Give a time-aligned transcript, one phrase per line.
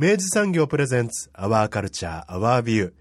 [0.00, 2.92] 明治産業プレゼンツアワーカルチャーアワービュー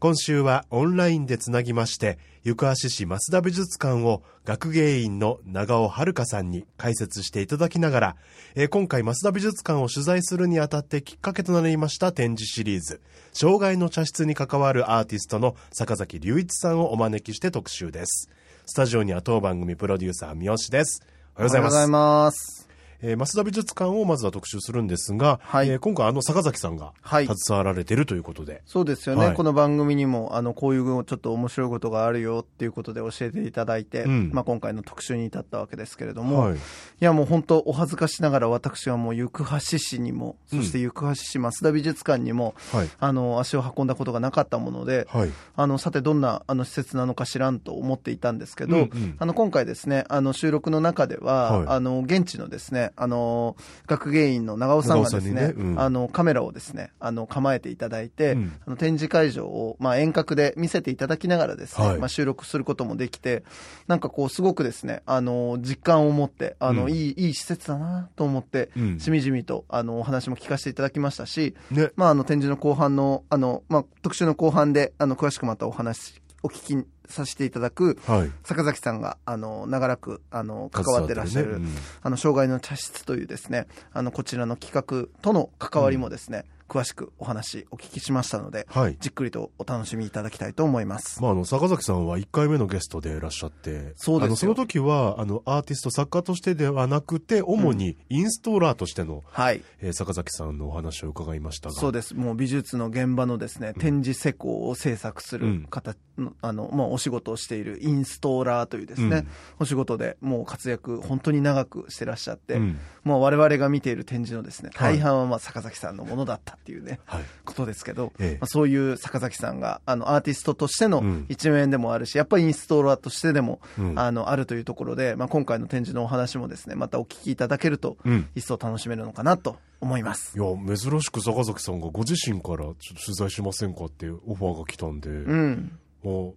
[0.00, 8.16] 今週はオンラインでつなぎまして行橋市増田美術館を学芸員の長尾遥さんに解説していただきながら、
[8.56, 13.00] えー今回増田美術館を取材するにあたってきっかけとなりました展示シリーズ。
[13.32, 18.28] 障害の茶室に関わるアーティストの坂崎隆一さんをお招きして特集です。
[18.66, 21.00] スタジオには当番組プロデューサー三好です。
[21.36, 22.69] おはようございます。
[23.02, 25.68] えー、増田美術館をまずは特集するんですが、はい。
[25.68, 27.26] えー今回あの坂崎さんがはい。
[27.26, 29.34] 携わられているということで、そうですよね、はい。
[29.34, 34.30] この番組にも、あの、こういうちょっと面白いことがあるよっていうことで教えていただいて、うん。
[34.32, 36.56] まあ今回の特集に至ったわけですけれども、はい。
[36.56, 36.58] い、
[37.00, 40.60] やもう本当お恥ずかしながら私はもう行橋市にも、うん。
[40.60, 42.90] そして行橋市増田美術館にも、はい。
[42.98, 45.30] あの、足を運んだことがなかったもので、はい。
[45.56, 49.16] あの、さてどんなあの施設なのか知らんと思っていたんですけど、うんうん。
[49.18, 51.66] あの、今回ですね、あの、収録の中では、はい。
[51.68, 55.80] あの、現地のですね、あの、学芸員の長尾さんがですね、ねうん。
[55.80, 58.52] あの、カメラをですね、あの、構えていただいて、うん。
[58.66, 61.98] あの展示会場を、まあ、遠隔で見せていただきながらですね、はい。
[61.98, 63.44] まあ、収録することもできて、
[63.86, 66.92] なんかこう、すごくですね、あの、実感を持って、あの、うん。
[66.92, 69.00] いい、いい施設だなと思って、うん。
[69.00, 71.90] しみじみと、あの、お話も聞かせていただきましたし、ね。
[71.96, 78.30] まあ、あの、展示の後半の、あの、まあ、特集の後半で、あの、詳しくまたお話、お聞きさせていただく、はい。
[78.44, 81.60] 坂崎さんが、あの、長らく、あの、関わってらっしゃる、
[82.02, 88.96] あの、障害の茶室というですね、あの、こちらの企画との関わりもですね、詳しくお話お聞きしましたので、はい。
[89.00, 91.20] じっくりとお楽しみいただきたいと思います。
[91.20, 94.24] まあ、あの坂崎さんは1回目のゲストでいらっしゃってそうですよ。
[94.26, 99.62] あのその時はあのアーティスト作家としてではなくて主にインストーラーとしての、はい。
[99.80, 101.74] えー坂崎さんのお話を伺いましたが。
[101.74, 102.14] そうです。
[102.14, 105.62] もう美術の現場のですね、展示施工を制作すうん。
[105.62, 109.28] る方の、あの、まあ、お仕事をしているインストーラーというですね、うん。
[109.58, 114.98] お仕事でもう活躍、本当に長くしてらっしゃって、うんもう我々が見ている展示のですね、はい。
[114.98, 117.24] 大半はまあ坂崎さんのものだったっていうね、はい。
[117.44, 118.38] ことですけど、ええ。
[118.40, 121.26] まあ、そういう坂崎さんがあのアーティストとしてのうん。
[121.28, 123.98] 一面でもあるし、やっぱりインストーラーとしてでも、うん。
[123.98, 128.28] あのあるというところで、まあ、今回の展示のお話もですねまたお聞きいただけると、うん。
[128.34, 130.38] 一層楽しめるのかなと思います。
[130.38, 136.34] いや珍しく坂崎さんがご自身からちょっと取材しませんかっていうオファーが来たんで、うん、もう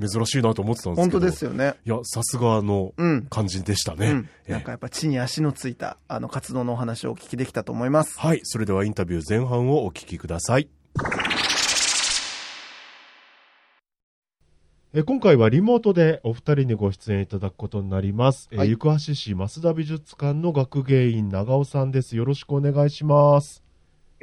[0.00, 1.74] 珍しいなと思ってたんです本けど当ですよね。
[1.84, 8.18] いやさすがのうん感じでしたね、うん、ええなんかやっぱ地に足のついたあの活動のお話をお聞きできたと思います。
[8.18, 10.68] はいそれではインタビュー前半をお聞きください
[14.92, 18.48] えー今回はリモートでお二人にご出演いただくことになります。
[18.52, 22.16] えーはい行橋市増田美術館の学芸員長尾さんです。
[22.16, 23.63] よろしくお願いします。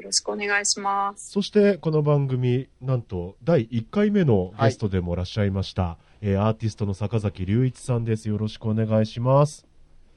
[0.02, 1.30] よろしくお願いします。
[1.30, 8.28] そしてこの番組、なんと第1回目のゲストでもいらっしゃいました、えーアーティストの坂崎隆一さんです。
[8.28, 9.68] よろしくお願いします。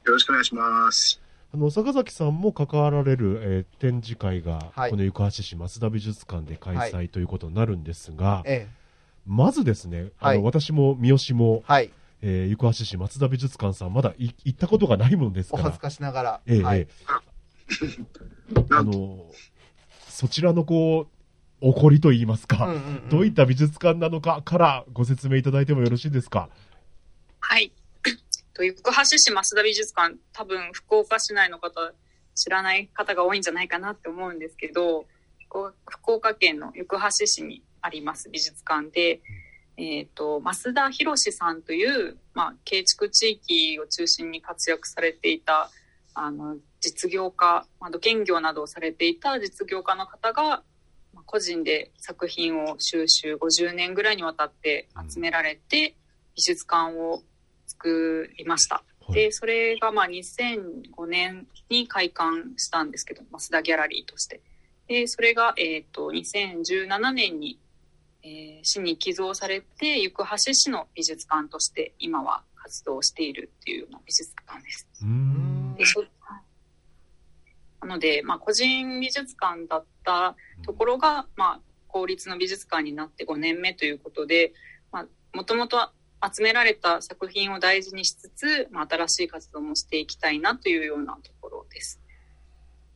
[0.06, 1.20] よろしくお願いします。
[1.52, 4.90] あの坂崎さんも関わられる、えー展示会が、はい。
[4.90, 8.66] この行橋市増田美術館で開催ということになるんですが、え
[9.26, 10.42] まずですね、あのはい。
[10.42, 11.90] 私も三好も、はい、
[12.22, 15.62] えー行橋市松田美術館さんまだい行ったことがないもんですから。
[15.62, 16.78] お恥ず、かしながら、ええはい。
[16.78, 16.88] ええ
[18.70, 19.26] あの
[20.14, 21.08] そちらのこ
[21.60, 26.48] う起こりといいますか、うんうんうんどういった美術館なのかからご説明いただいてもよろしいですか？
[27.40, 27.72] はい。
[28.54, 31.92] と行橋市増田美術館、多分福岡市内の方、
[32.36, 35.06] 知らない方が多いんじゃないかなって思うんですけど、
[35.48, 36.86] こう福岡県の行
[37.18, 39.20] 橋市にあります美術館で、
[39.76, 45.70] えっ、と、増田博さんという、まあ、建築地域を中心に活躍されていた、
[46.14, 50.62] あの、実業家、まあ、土建業などをされていた実業家の方が、
[51.12, 55.96] まあ個人で作品を収集50年ぐらいにわたって集められて、
[56.34, 57.22] 美術館を
[57.66, 58.76] 作りました。
[58.76, 64.40] はいで、それがまあ2005年に開館したんですけど、増田ギャラリーとして。
[64.86, 67.58] で、それが、えっ、と、2017年に、
[68.22, 74.88] えー市に寄贈されて、行橋市の美術館として今は活動しているっていう美術館です。
[75.02, 76.04] うんでそ
[77.80, 84.54] なので、まあ、個人美術館だったところが、まあ、公立の美術館になって5年目ということで、
[84.90, 85.90] まあ、もともと
[86.34, 92.00] 集められた作品を大事にしつつ、まあ、新しい活動もしていきたいなというようなところです。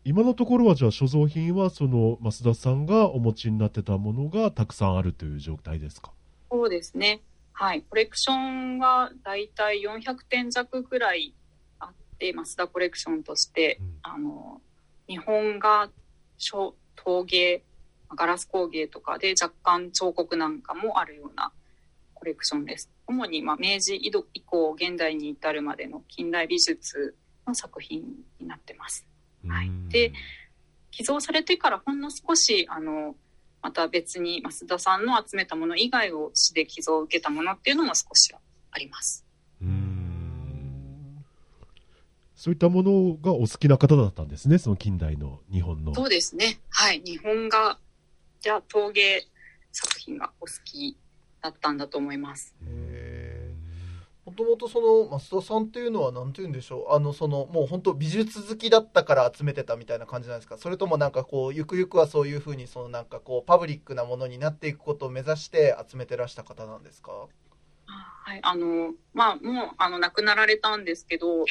[0.05, 6.13] 今のところはじゃあ所蔵品はその増田さんがお持ちになってたものがたくさんあるという状態ですか？
[6.51, 7.21] そうですね。
[7.53, 7.83] はい。
[7.83, 11.48] コレクションがだいたい400点弱ぐらいあ
[12.19, 14.61] って、増田コレクションとして、うんあの、
[15.09, 15.89] 日本画、
[16.37, 17.63] 小陶芸、
[18.15, 21.53] ガラス工芸とかで若干彫刻なんかもあるような
[22.15, 22.91] コレクションです。
[23.07, 24.11] 主に、まあ、明治以
[24.43, 27.15] 降、現代に至るまでの近代美術
[27.47, 28.03] の作品
[28.41, 29.07] になってます。
[29.47, 30.13] はいうんで
[30.91, 33.15] 寄贈されてからほんの少し、あの、
[33.63, 38.35] また別に増田さんの集めたもの以外を市で寄贈を受けたものっていうのも少し
[38.73, 39.25] あります。
[39.63, 39.99] うん
[42.39, 46.61] そういったものがお好きな方だったんですねその近代の日本のそうですね。
[46.71, 47.03] はい。
[47.05, 47.81] 日本画、
[48.41, 49.27] じゃあ陶芸
[49.73, 50.97] 作品がお好き
[51.43, 52.55] だったんだと思います。
[54.25, 60.59] もともとその増田さんっていうのは何て言うんでしょうあのそのもう本当美術好きだったから集めてたみたいな感じなんですか？
[60.59, 67.11] それともなんかこうゆくゆくはそういうふうにそのなんかこうパブリックなものになっていくことを目指して集めてらした方なんですか？
[67.87, 68.41] はい。
[68.43, 71.47] あの、まあ、もう、あの、亡くなられたんですけど、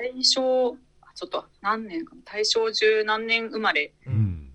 [0.00, 4.50] 大正、あちょっと何年かな、大正十何年生まれうん。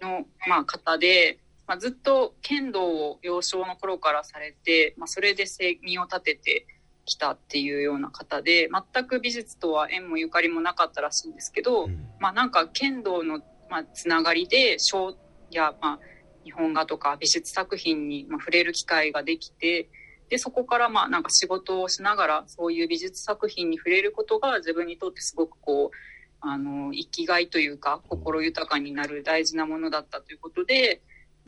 [0.00, 6.66] の、まあ、方で、まあ、ずっと剣道を幼少の頃からされて、まあ、それで生身を立てて
[7.04, 13.40] きたっていうような方で、全く美術とは縁もゆかりもなかったらしいんですけど、まあ、なんか剣道の、
[13.70, 15.16] まあ、つながりで書
[15.50, 15.98] や、まあ、
[16.44, 19.88] 日本画とか美術作品に、まあ、触れる機会ができて
[20.28, 25.96] でそこからまあなんか仕事をしながらそういう美術作品に触れることが自分にとってすごくこう
[26.40, 31.02] あの生きがいというか心豊かになる大事なものだったということで、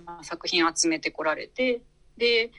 [0.05, 1.83] まあ、作品を集めてこられて
[2.17, 2.51] で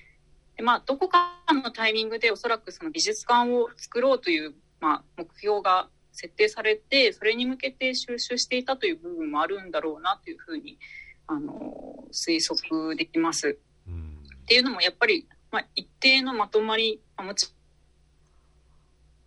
[0.58, 10.78] でまあ、どこかのタイミングでおそらくその美術館を作ろうという、まあ、目標が設定されてそれに向けて収集していたという部分もあるんだろうなというふうに
[11.26, 13.58] あの推測できます。
[13.88, 14.12] うん
[14.52, 17.54] っていうのもやっぱり、まあ、一定のまとまり、まあもち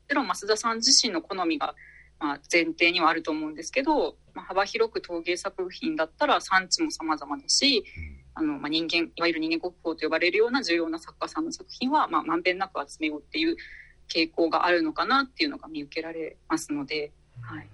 [0.08, 1.74] ろん増田さん自身の好みが、
[2.18, 7.84] まあ、前提にはあると思うんですけど、まあ、幅広く陶芸作品だったら産地も様々だし、
[8.34, 13.56] あの、まあ、人間、いわゆる人間国宝と呼ばれるような重要な作家さんの作品は、まあ、まんべんなく集めようっていう
[14.08, 17.68] 傾向があるのかなっていうのが見受けられますので、はい。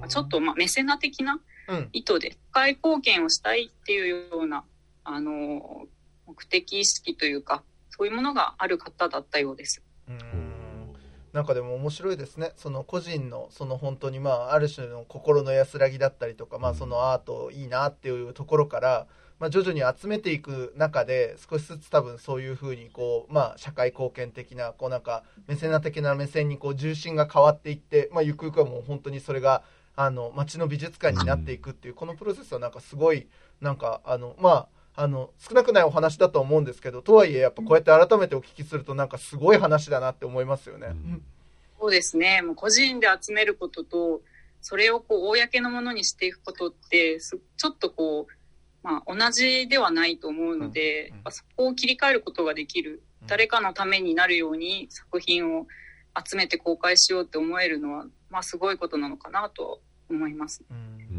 [0.00, 4.64] まあちょっと、まあ、メセナ的なうん意図で、社会貢献をしたいっていうような、
[5.04, 5.86] あの、
[6.30, 9.82] 目的意識というか、そういうものがある方だったようです。
[10.08, 10.50] うん。
[11.32, 12.52] なんかでも面白いですね。
[12.56, 19.06] その個人のその本当にまあある種の心の安らぎだったりとか、まあ、そのアートいいなっていうところから、
[19.38, 29.62] まあ、徐々に集めていく中で少しずつ多分そういうふうにこう、まあ、社会貢献的なこうなんかメセナ的な目線にこう重心が変わっていって、まあ、ゆくゆくはもう本当にそれが
[29.94, 33.28] あの街の美術館になっていくっていうこのプロセスはなんかすごい
[33.60, 40.88] なんかあのまああの少なくないお話だと思うんですけどとはいえやっぱこうやって改めてお聞きするとなんかすごい話だなって思いますよね。
[40.88, 41.22] うん
[41.80, 42.42] そうですね。
[42.42, 44.20] もう個人で集めることと、
[44.60, 55.66] それをこう、公のものにしていくことって、すちょっとこう、まあ、同じではないと思うので、うんそこを切り替えることができる、うん誰かのためになるように作品を
[56.26, 60.62] 集めて公開しようって思えるのは、まあ、すごいことなのかなと思います。
[60.70, 61.09] うん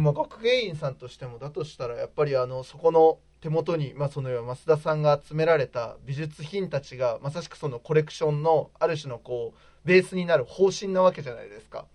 [0.00, 11.86] まあ、学芸員さんとしてもだとしたらやっぱりあのそこの手元に、まあ、そのような増田さんが集められた美術品たちがまさしくそのコレクションのある種のこうベースになる方針なわけじゃないですか。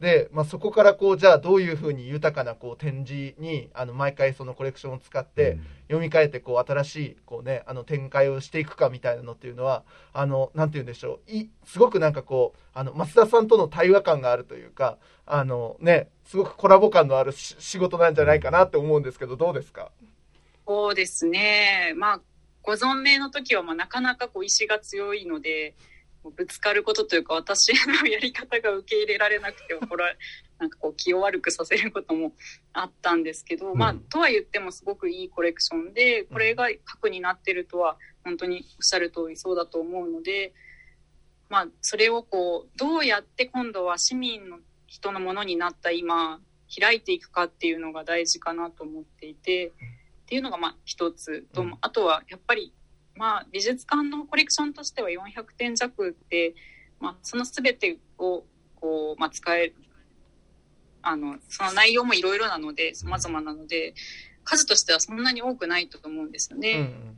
[0.00, 11.30] で、まあ、そこからこうじゃあどういうふうに豊かなこう展示にあの毎回そのコレクションを使って読み替えてこう新しいこう、ね、あの展開をしていくかみたいなのっていうのはあのなんて言うんでしょう。
[11.30, 19.90] いすごくなんかこうあの増田さんとの対話感があるというかあの、ね、すごくコラボ感のあるし仕事なんじゃないかなって思うんですけどどうですか？
[20.66, 21.94] そうですね。
[21.96, 22.20] まあ、
[22.62, 25.74] ご存命の時は、まあ、なかなかこう意志が強いので、
[26.24, 30.14] ぶつかることというか、私のやり方が受け入れられなくて、これは、
[30.58, 32.32] なんかこう気を悪くさせることも
[32.72, 40.52] あったんですけど、まあ、とは言ってもすごくいいコレクションで、これが核になってるとは、本当におっしゃる通りそうだと思うので、
[41.48, 46.40] まあ、それをこう、どうやって今度は市民の人のものになった今、
[46.78, 49.70] 開いていくかっていうのが大事かなと思っていて、っ
[50.26, 51.78] ていうのがまあ一つと、うん。
[51.80, 52.74] あとはやっぱり
[53.18, 56.54] まあ美術館のコレクションとしては400点弱って、
[57.00, 58.44] まあ、その全てを
[58.76, 59.74] こう、まあ、使える
[61.02, 63.94] あのその内容もいろいろなので様々なので
[64.44, 66.72] 数としてはそんなに多くないと思うんですよね。
[66.72, 67.16] うんうん。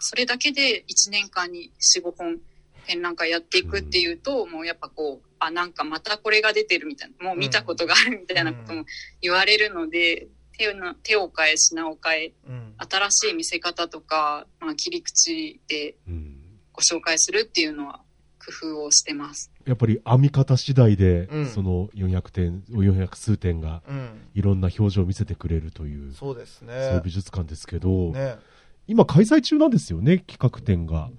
[0.00, 2.38] それだけで1年間に4、5本
[2.86, 8.84] 展覧会やっていくっていうと、もうやっぱこう、あ、なんかまたこれが出てるみたいな、もう見たことがあるみたいなことも
[9.22, 10.28] 言われるので、
[10.58, 16.36] 手を手を変え品を変え、うん新しい見せ方とか、まあ、切り口でうん
[16.72, 18.00] ご紹介するっていうのは
[18.38, 19.52] 工夫をしてます。
[19.66, 28.38] やっぱり編み方次第で、うんその400点、400数点がうんいろんな表情を見せてくれるという、そうですそういうね美術館ですけど、ね
[28.86, 31.10] 今開催中なんですよね、企画展が。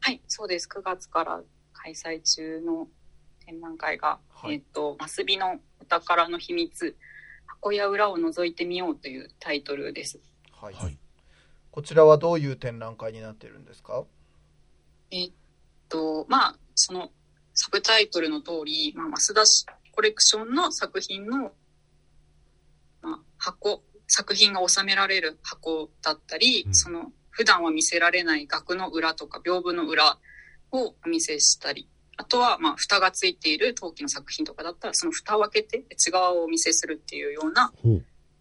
[0.00, 0.68] はい、そうです。
[0.68, 1.40] 9月から
[1.72, 2.86] 開催中の
[3.44, 6.96] 展覧会が、はいえっ、と、マスビのお宝の秘密、
[7.46, 10.20] 箱や裏を覗いてみようというタイトルです。
[10.52, 10.96] はいはい。
[11.76, 14.04] こちらはどういう展覧会になってるんですか？
[15.10, 15.32] えっ
[15.90, 17.10] と、まあ、その
[17.52, 19.42] サブタイトルの通り、まあ、マスダ
[19.92, 21.52] コレクションの作品の、
[23.02, 30.16] まあ、箱、作品が収められる箱だったり、うんその、普段は見せられない額の裏とか屏風の裏
[30.72, 37.70] をお見せしたり、あとは、まあ、蓋がついている陶器の作品とかだったら、その蓋を開けて内側をお見せするっていうような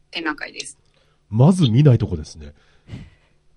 [0.10, 0.78] 展覧会です。
[1.30, 2.54] まず見ないとこですね。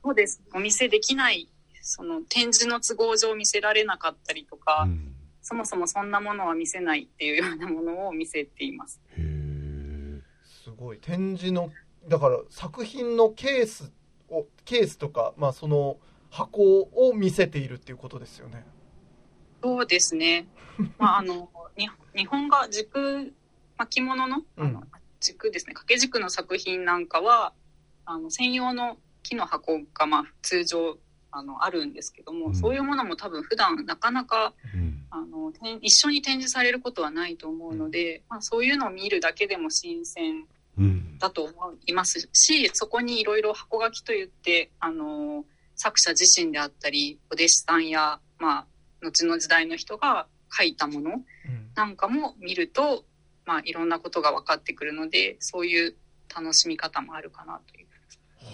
[0.08, 0.40] そうです。
[0.54, 1.50] お見せできない、
[1.82, 9.00] その展示の都合上見せられなかったりとか、うんそもそもそんなものは見せないっていうようなものを見せています。
[9.16, 10.20] へえ。
[10.44, 11.70] すごい展示の
[12.06, 13.90] だから作品のケース
[14.28, 15.96] をケースとか、まあ、その
[16.28, 18.62] 箱を見せているっていうことですよね。
[19.62, 20.46] そうですね。
[20.98, 21.48] まあ、あの、
[21.78, 23.32] に日本が軸、
[23.78, 24.88] 巻物の、あのうん
[25.20, 27.54] 軸ですね、掛け軸の作品なんかは、
[28.04, 30.98] あの、専用の木の箱が、まあ、通常、
[31.30, 40.46] あの、あるんですけども、うんそういうものも多分普段なかなか、うんあの、一緒に展示されることはないと思うので、まあ、そういうのを見るだけでも新鮮
[40.78, 41.18] うん。
[41.18, 41.52] だと思
[41.86, 45.44] いますし、そこにいろいろ箱書きといって、あの、
[45.74, 48.66] 作者自身であったり、お弟子さんや、まあ、
[49.02, 51.24] 後の時代の人が書いたものうん
[51.74, 53.04] なんかも見ると、
[53.44, 55.94] まあ、いろんなことが分かってくるので、そういう
[56.34, 57.87] 楽しみ方もあるかなという。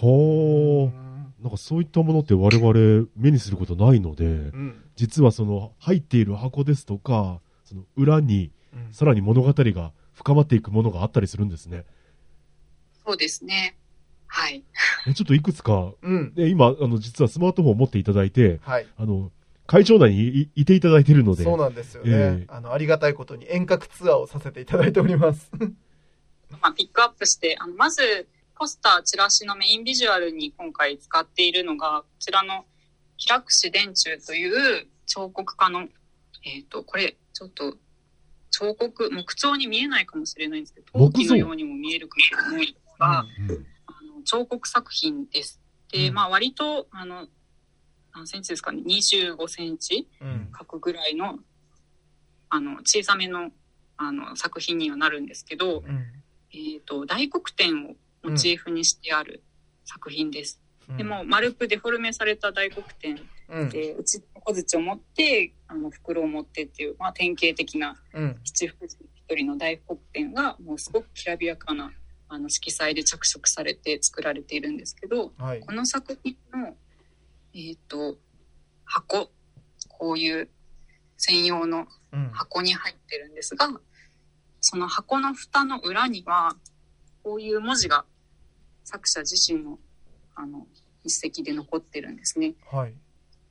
[0.03, 1.05] はあ。
[1.43, 11.85] なんかそういったものって我々目にすることないので、うん実はその入っている箱ですとか、その裏にうんさらに物語が深まっていくものがあったりするんですね。
[13.05, 13.77] そうですね。
[14.27, 14.65] はい。
[15.07, 19.31] えちょっといくつか、うんで今、あの、実はスマートフォンを持っていただいて、はいあの、
[19.67, 25.51] 会場内にいいていただいているので、そうなんですよね、ええあのありがたいことに遠隔ツアーをさせていただいております
[26.63, 32.65] まあ、ピックアップして、あの、まず、ポスター、チラシのメインビジュアルに今回使っているのが、こちらの、
[33.17, 35.89] 平櫛電柱という彫刻家の、
[36.45, 37.77] えっ、と、これ、ちょっと、
[38.51, 45.61] 彫刻、木彫に見えないかもしれないんですけど、陶器のようにも見えるかもしれないんですが、うんあの彫刻作品です。
[45.91, 46.15] で、うん。
[46.15, 47.27] まあ割と、あの、
[48.15, 50.49] 何センチですかね、25センチうん。
[50.53, 51.39] 角ぐらいの、
[52.49, 53.51] あの、小さめの、
[53.97, 56.05] あの、作品にはなるんですけど、うん。
[56.53, 59.43] えっ、と、大黒天をモチーフにしてある
[59.85, 60.61] 作品です。
[60.97, 63.69] でも、丸くデフォルメされた大黒天うん。
[63.71, 68.41] で、うち小槌を持って、あの、袋を持ってっていう、まあ典型的なうん。
[68.45, 71.93] 七福神一人の大黒天が、もうすごくきらびやかな、
[72.29, 75.61] あの、色彩で着色されて作られているんですけど、はい。
[75.61, 76.77] この作品の、
[77.55, 78.19] えっ、と、
[78.85, 79.31] 箱、
[79.89, 80.49] こういう
[81.17, 82.31] 専用のうん。
[82.31, 83.69] 箱に入ってるんですが、
[84.61, 86.57] その箱の蓋の裏には、
[87.25, 88.05] こういう文字が
[88.85, 89.79] 作者自身の、
[90.35, 90.67] あの、
[91.03, 92.55] 筆跡で残ってるんですね。
[92.71, 92.95] はい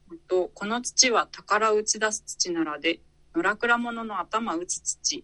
[0.09, 2.99] あと、この土は宝打ち出す土ならで、
[3.35, 5.23] 野良倉者の頭打つ土。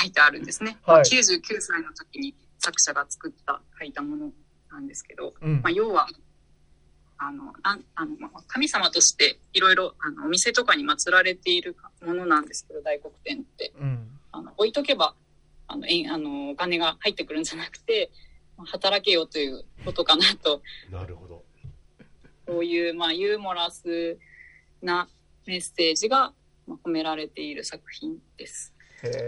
[0.00, 0.78] 書いてあるんですね。
[0.86, 4.32] はい99歳の時に作者が作った、書いたもの
[4.70, 6.08] なんですけど、うんまあ、要は、
[7.16, 13.72] あの、なんあのまあ神様としていろいろ、あの、お店とかに祀られているものなんですけど、大黒天って。
[13.78, 15.14] うんあの、置いとけば、
[15.68, 18.10] あの、えんあの、お金が入ってくるんじゃなくて、
[18.56, 20.62] まあ働けよということかなと。
[20.90, 21.44] なるほど。
[22.46, 24.18] こういう、まあ、ユーモラス
[24.82, 25.08] な
[25.46, 26.32] メッセージが
[26.66, 28.72] まあ込められている作品です。
[29.02, 29.18] ないんへ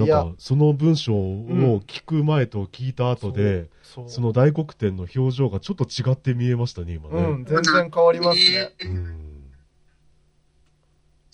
[0.00, 0.24] えや。
[0.24, 4.08] か、その文章を聞く前と聞いた後で、そう。
[4.08, 7.22] その大黒天の表情がちょっと違って見えましたね、今ね。
[7.22, 8.72] うん全然変わりますね。
[8.80, 9.50] うん。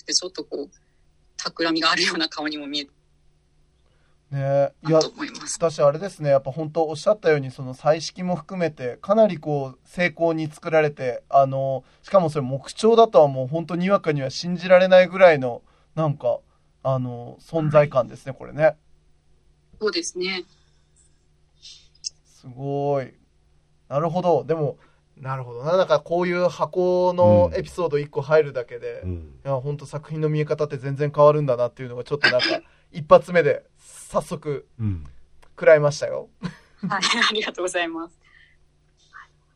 [0.07, 0.71] でちょっとこう、
[1.39, 2.87] 企みがあるような顔にも見え
[4.35, 4.73] ね。
[4.87, 5.01] いや。
[5.55, 6.31] 私あれですね。
[6.31, 15.63] やっぱ本当おっしゃったようにその彩色も含めてかなりこう精巧に作られてあのしかもそれ木彫だとはもう本当にわかには信じられないぐらいの
[15.95, 16.41] なんか
[16.83, 18.77] あの存在感ですねこれね。
[19.81, 20.45] そうですね。
[22.25, 23.15] すごい。
[23.89, 24.45] なるほど。
[24.45, 24.77] でも
[25.17, 25.77] なるほどな。
[25.77, 29.41] なんかこういう箱のエピソード1個入るだけで、いうん。
[29.45, 32.47] や本当作品の見え方って全然変わるんだなっていうのがちょっとなんか
[32.93, 33.65] 一発目で
[34.15, 35.05] 早速うん。
[35.57, 36.29] 食らいましたよ。
[36.89, 38.17] はい、 ありがとうございます。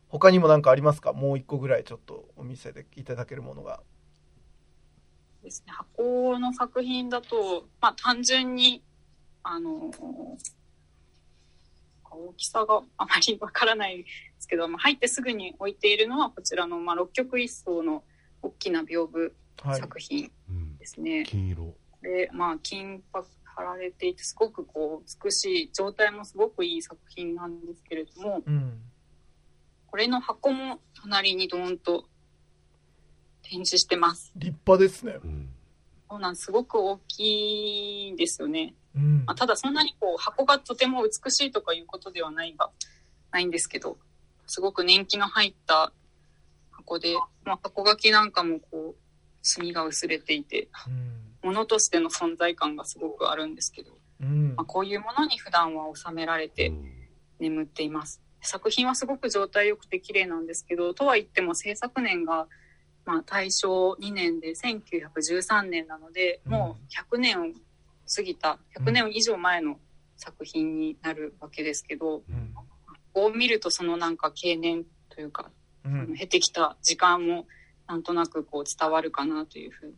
[0.09, 1.13] 他にも何かありますか？
[1.13, 3.81] もう一個ぐらいちょっとお見せでいただけるものが。
[5.41, 8.83] ですね、箱の作品だと、まあ単純に、
[9.43, 9.91] あの
[12.11, 14.05] 大きさがあまりわからないで
[14.39, 18.03] すけど、まあ、入ってすぐに置いているのはこちらの、まあ、六曲一層の
[18.41, 19.79] 大きな屏風はい。
[19.79, 21.23] 作品うんですね。
[21.25, 21.73] 金色。
[22.01, 23.27] で、まあ、金箔
[23.59, 28.81] 貼られていて、すごくこう、美しい、状態もすごくいい作品なんですけれども、うん
[29.91, 32.05] これの箱も隣にドーンと
[33.41, 34.31] 展示してます。
[34.35, 35.49] 立派ですねうん
[36.07, 38.75] そうなんですすごく大きいんですよね。
[38.95, 42.69] うんまあ、ただそんなにこう、箱がとても美しいとかいうことではないが、
[43.31, 43.97] ないんですけど、
[44.45, 45.91] すごく年季の入った
[46.69, 48.95] 箱で、まあ、箱書きなんかもこう、
[49.41, 50.67] 墨が薄れていて、
[51.41, 53.91] 物としての存在感がすごくあるんですけど、
[54.21, 54.55] うん。
[54.55, 56.71] まあ、こういうものに普段は収められて
[57.39, 58.21] 眠っています。
[58.41, 62.47] 作品はすごく状態良くて綺麗なんですけど、とは言っても制作年が、
[63.05, 66.51] まあ、大正2年で1913年なので、うん。
[66.51, 67.45] もう100年を
[68.13, 69.79] 過ぎた、100年以上前の
[70.17, 72.53] 作品になるわけですけど、うん。
[73.13, 75.51] こう見るとそのなんか経年というか、
[75.85, 76.15] うん。
[76.15, 77.47] 経てきた時間も
[77.87, 79.93] なんとなくこう伝わるかなというふうに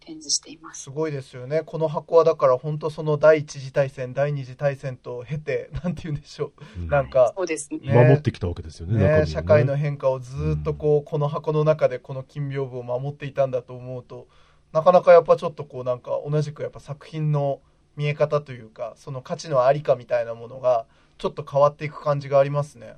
[0.00, 0.82] 展示しています。
[0.84, 7.78] すごいですよねこの箱はだから本当その第一次大戦第二次大戦と経て なんて言うんでしょうんうなんかそうですね。
[7.80, 14.26] ね守ってきたわけですよねねね社会の変化をずっとこうこの箱の中でこの金屏風を守っていたんだと思うと
[14.72, 17.60] なかなかやっぱちょっとこうなんか同じくやっぱ作品の
[17.96, 20.86] 見え方というかその価値のありかみたいなものが
[21.18, 22.94] ちょっと変わっていく感じがありますね。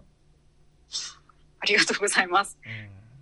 [1.59, 2.59] ありがとうございます。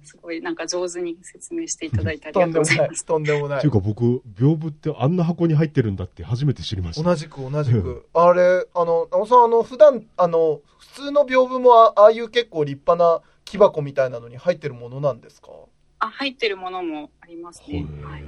[0.03, 2.77] すごいなんか上手に説明していただいてありとがんでもない。
[2.77, 3.05] とうございます。
[3.05, 3.59] とんでもない。
[3.59, 4.03] っていうか僕
[4.35, 7.03] 屏風ってあんな箱に入ってるんだって初めて知りました。
[7.03, 15.49] 同じく同じくあれあの直さんあの普段あの普通の屏風もあああいう結構立派な木箱みたいなのに入ってるものなんですか？
[15.99, 17.87] あ、入ってるものもありますね。
[18.03, 18.25] はい。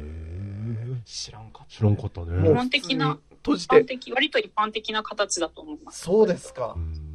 [1.04, 2.48] 知らんかった知らんかったね。
[2.48, 3.74] 基本的な閉じて。
[4.12, 6.02] 割と一般的な形だと思います。
[6.04, 6.74] そうですか。
[6.76, 7.11] うん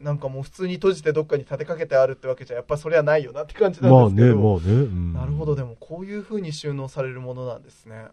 [0.00, 5.12] なんかもう普通に閉じてどっかに立てかけてあるってわけじゃやっぱそれはないよなって感じなまあんですけど、ねまあね、うん。
[5.12, 7.96] なるほどでもこういう風に収納されるものなんですね。
[7.96, 8.08] 面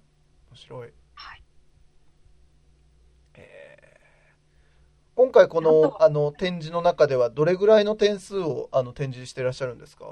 [0.55, 1.43] 白い、はい。
[3.35, 3.95] えー
[5.15, 10.05] 今回こあのとあの展示の中ではどれぐらいの点数をあの展示していらっしゃるんですか？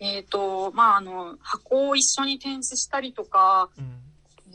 [0.00, 3.98] えっ、と、まあ、あの、箱を一緒に展示したりとか、うん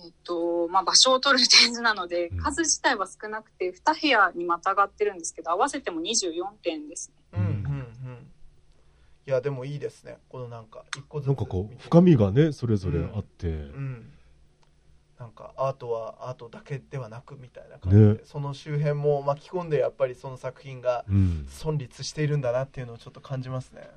[0.04, 7.40] えっ、と、まあ、場所を取る展示なのでうん、数自体は少なくて、2部屋にまたがってるんですけど、合わせても24点ですね。
[7.40, 7.50] うんうんう
[8.14, 8.32] ん。
[9.28, 10.18] いやでもいいですね。
[10.30, 14.12] このなんか一個ずつなんかこう深みがねそれぞれあって、うん。
[15.20, 18.20] なんかアートはアートだけではなくみたいな感じで、ね。
[18.24, 23.90] その周辺も巻き込んでやっぱりその作品がうん、存立しているんだなっていうのをちょっと感じますね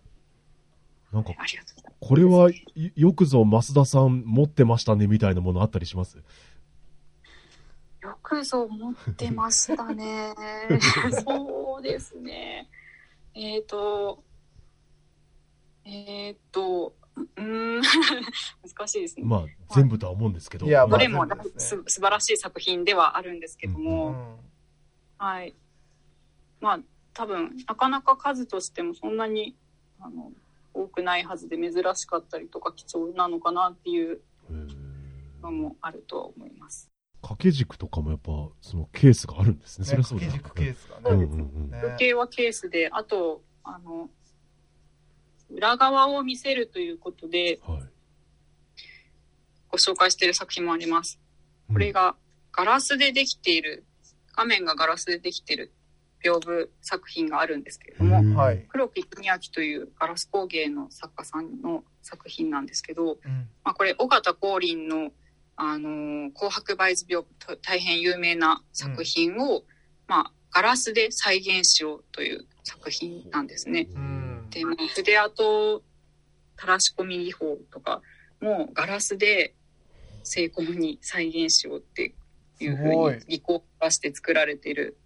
[1.12, 1.33] なんか。
[2.01, 2.64] これはい
[2.96, 6.18] よくぞ増田さん持ってましたねみたいなものあったりします？
[8.03, 10.35] よくぞ持ってましたね。
[11.27, 12.68] そうですね。
[13.35, 14.23] えっ、と、
[15.85, 17.83] えっ、と、うーん、
[18.77, 19.27] 難しいですね。
[19.27, 24.37] まあ全部とは思うんですけどいやまあどれも全部です素晴らしい作品ではあるんですけどうも、ん
[25.18, 25.55] はい。
[26.61, 26.81] まあ、
[27.12, 29.55] 多分、なかなか数としてもそんなに、
[30.01, 30.33] あの、
[30.75, 34.21] 多くないはずで珍しかったりとか貴重なのかなっていう
[35.43, 36.91] のもあるとは思います。
[37.23, 39.85] 掛け軸とかもやっぱそのケースがあるんですね。
[39.85, 40.27] そねれはそうだ。
[40.27, 44.09] 掛け軸ケースがねうんうんう時計はケースで、あと、あの、
[45.51, 47.83] 裏側を見せるということではい。
[49.71, 51.21] ご紹介している作品もあります。
[51.73, 52.17] これが
[52.53, 53.85] ガラスでできている、
[54.35, 55.73] 画面がガラスでできている
[56.23, 58.35] 屏風作品があるんですけれども、うん。
[58.35, 63.49] はい、黒木文明というガラス工芸の作家さんの作品なんですけど、うん。
[63.65, 65.13] まあ、これ尾形光琳の、
[65.57, 69.63] あのー紅白梅図屏風と大変有名な作品を、
[70.07, 73.89] まあ、ガラスで再現しようという作品なんですね。
[73.95, 74.47] うん。
[74.51, 75.83] で、まあ、筆跡
[76.59, 78.03] 垂らし込み技法とか
[78.41, 79.55] もガラスで
[80.23, 82.15] 成功に再現しようって
[82.61, 84.99] いうふうに技巧化して作られている、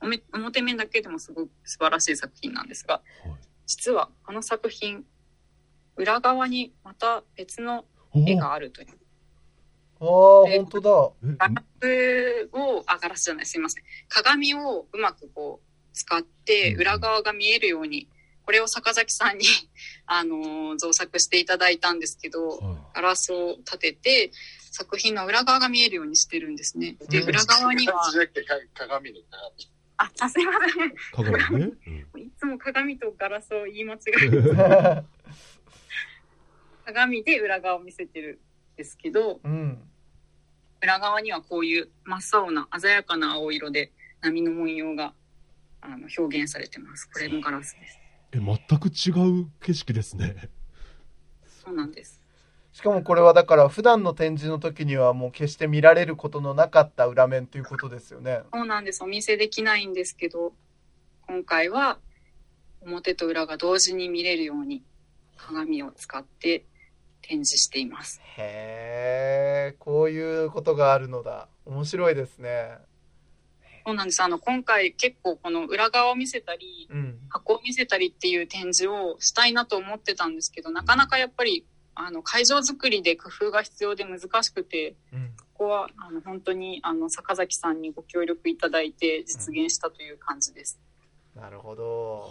[0.00, 3.00] 表面だけでもすごく素晴らしい作品なんですが、
[3.66, 5.04] 実はこの作品
[5.96, 8.88] 裏側にまた別の絵があるという。
[10.00, 11.36] ああ、本当だ。
[11.38, 13.84] ガラスをあガラスじゃないすいません。
[14.08, 18.08] 鏡をうまくこう使ってうん裏側が見えるように
[18.44, 19.46] これを坂崎さんに
[20.06, 24.30] あの造作していただいたんですけどガラスを立てて
[24.70, 26.96] 作品の裏側が見えるようにしてるんですね。
[27.08, 27.28] でうん。
[27.28, 27.94] 裏側には
[28.74, 29.75] 鏡で鏡。
[29.98, 30.94] ああすいません。
[31.12, 31.72] 鏡ね。
[32.18, 34.54] いつも鏡とガラスを言い間違える
[36.84, 38.40] 鏡で裏側を見せてる
[38.74, 39.82] んですけどうん。
[40.82, 45.14] 裏側にはこういう真っ青な鮮やかな青色で波の文様が
[45.80, 47.08] あの表現されてます。
[47.10, 47.98] これもガラスです。
[48.32, 49.10] え、全く違
[49.42, 50.50] う景色ですね。
[51.46, 52.20] そうなんです
[52.76, 58.42] しかもこれはだから普段の展示の時にはもう決して見られることのなかった裏面ということですよね。
[58.52, 60.52] そうなんですお見せできないんですけど
[61.26, 61.96] 今回は
[62.82, 64.82] 表と裏が同時に見れるように
[65.38, 66.66] 鏡を使って
[67.22, 71.48] 展示していますへえ、こういうことがあるのだ。
[71.64, 72.76] 面白いですね。
[73.86, 77.18] そうなんですあの今回結構この裏側を見せたりうん。
[77.30, 81.64] 箱を見せたりっていう展示をしたいなと思ってたんですけどなかなかやっぱり
[81.96, 85.32] あの会場作りで工夫が必要で難しくてうん。
[85.54, 90.78] ここはあの本当にあの坂崎さんにご協力いただいて実現したという感じです。
[91.34, 92.30] なるほど。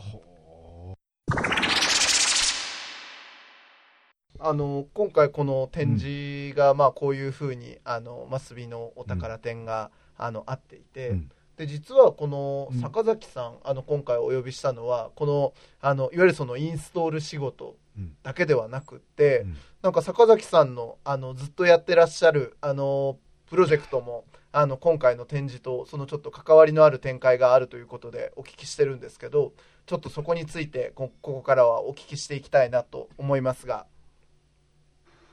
[4.39, 17.75] あの今回この展示が、まあこういうふうにあのマスビのお宝展が、あのあっていて、うんで実はこのうん坂崎さん、あの今回お呼びしたのはこのあのいわゆるそのインストール仕事うん
[18.23, 19.57] だけではなくって、うん。
[19.81, 23.17] なんか坂崎さんのあのずっとやってらっしゃるあの
[23.49, 29.53] プロジェクトもあの今回の展示とそのちょっと関わりのある展開があるということでお聞きしてるんですけど
[29.85, 33.85] ちょっとそこについてこここからはお聞きしていきたいなと思いますが。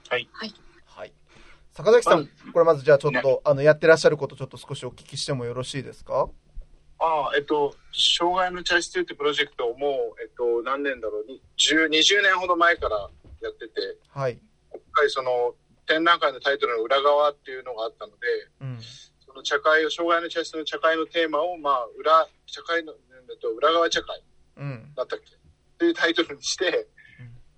[0.08, 0.28] はい。
[0.32, 0.54] はい。
[0.84, 1.12] はい。
[1.72, 6.28] 坂崎さんまこれまずじゃあちょっとあのやってらっしゃることちょっと少しお聞きしてもよろしいですか？
[7.02, 12.96] ああ、えっと、障害のチャイスってプロジェクトをもう、えっと、何年だろう、に10 20年ほど前から
[13.40, 13.74] やってて、
[14.10, 14.38] はい、
[14.70, 15.54] 今回その
[15.86, 18.26] 展覧会のタイトルの裏側っていうのがあったので、
[18.60, 18.78] うん。
[19.26, 24.22] その茶会を、障害のチャイスの茶会のテーマを、まあ、裏、茶会の、えっと、裏側茶会
[24.56, 24.92] うん。
[24.94, 25.34] だったっけ？
[25.34, 25.38] っ
[25.78, 26.86] ていうタイトルにして、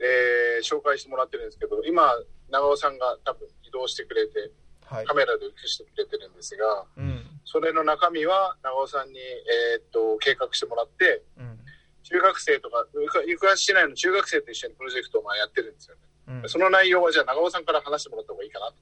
[0.01, 2.11] えー紹介してもらってるんですけど、今、
[2.49, 4.51] 長尾さんが多分移動してくれて、
[4.87, 5.07] はい。
[5.07, 7.14] カメラで映してくれてるんですが、うん
[7.45, 11.59] それの中身は長尾さんに、えーっと、計画してもらって、うん
[12.05, 16.03] 中学生とか、ゆか行橋市内の中学生と一緒にプロジェクトをまあやってるんですよね。
[16.43, 18.75] うんその内容はじゃあ長尾さんから話してもらった方がいいかなと。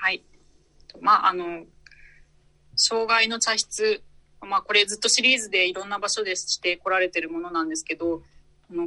[0.00, 0.22] はい。
[1.00, 1.64] まあ、あの、
[2.76, 4.02] 障害の茶室、
[4.40, 8.22] まあ、これずっとシリーズでいろんな場所でして来られてるものなんですけど、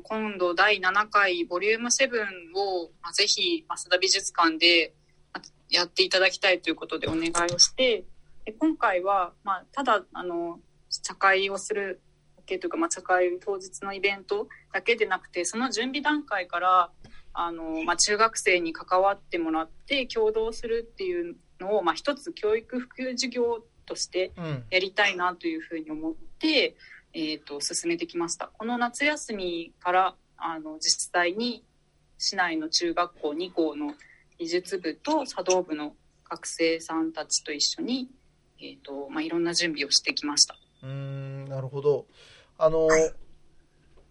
[0.03, 4.93] 今度第7回ボリューム7を、まあ、ぜひ、増田美術館で
[5.33, 8.03] まあやっていただきたいということでお願いをして、
[8.45, 10.59] で今回は、まあ、ただ、あの、
[11.03, 12.01] 茶会をする
[12.37, 16.91] だけというか、まあ、茶会当日のイベントだけでなくて、その準備段階から、
[17.33, 24.63] あの、まあ、中学生に関わってもらって共同するっていうのを、まあ、一つ教育普及事業としてうん。
[24.69, 26.75] やりたいなというふうに思って、
[27.13, 28.47] えー、と進めてきました。
[28.47, 31.63] この夏休みからあの実際に
[32.17, 33.93] 市内の中学校2校の
[34.37, 35.95] 技術部と茶道部の
[36.29, 38.09] 学生さんたちと一緒に、
[38.59, 40.55] えーとまあ、いろんな準備をしてきました。
[40.83, 42.05] うーんなるほど。
[42.57, 42.87] あの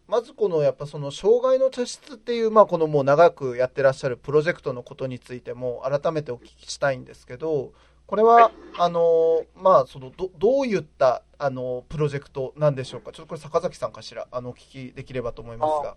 [0.07, 7.73] まずこのやっぱその障害の茶室っていう、まあ、このもう長くやってらっしゃるプロジェクトのことについても改めてお聞きしたいんですけど
[8.07, 13.13] これはあのまあそのどどういったあのプロジェクトなんでしょうか？
[13.13, 15.97] ちょっとこれ坂崎さんかしらあのお聞きできればと思いますが。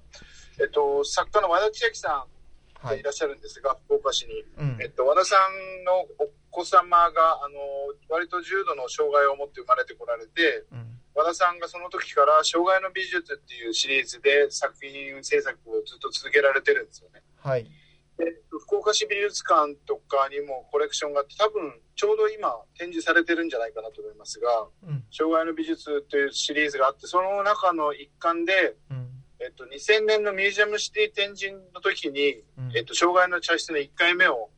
[0.62, 2.26] えっと、作家の和田千秋さんは
[2.96, 3.00] い。
[3.00, 4.44] いらっしゃるんですが、福岡市に。
[4.58, 4.78] うん。
[4.82, 7.60] えっと、和田さんのお子様が、あの、
[8.10, 11.00] 割と重度の障害を持って生まれてこられて、うん。
[11.16, 17.24] 和田さんがその時から、障害の美術っていうシリーズで作品制作をずっと続けられてるんですよね。
[17.40, 17.70] はい。
[18.18, 25.06] で福岡市美術館とかにもコレクションがあって、多分ちょうど今展示されてるんじゃないかなと思いますが、うん。
[25.12, 29.17] 障害の美術というシリーズがあって、その中の一環で、うん
[29.48, 32.76] えっと、2000年のミュージアムシティ展示の時に、うん。
[32.76, 34.50] えっと、障害の茶室の1回目を、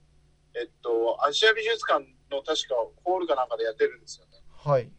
[0.56, 2.74] えっと、アジア美術館の確か
[3.06, 4.42] ホールかなんかでやってるんですよね。
[4.58, 4.90] はい。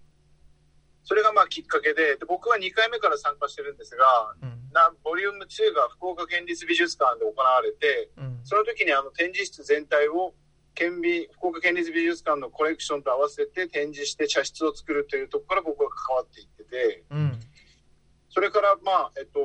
[1.03, 4.07] それがまあきっかけで、で僕は2回目から参加してるんですが、
[4.43, 4.71] うん。
[4.73, 8.41] なボリューム2が福岡県立美術館で行われて、うん。
[8.45, 10.35] その時にあの展示室全体を
[10.77, 17.41] 県美福岡県立美術館のコレクションと合わせて展示して茶室を作るというところから僕は関わっていってて、うん
[18.31, 19.41] それから、まあ、えっと、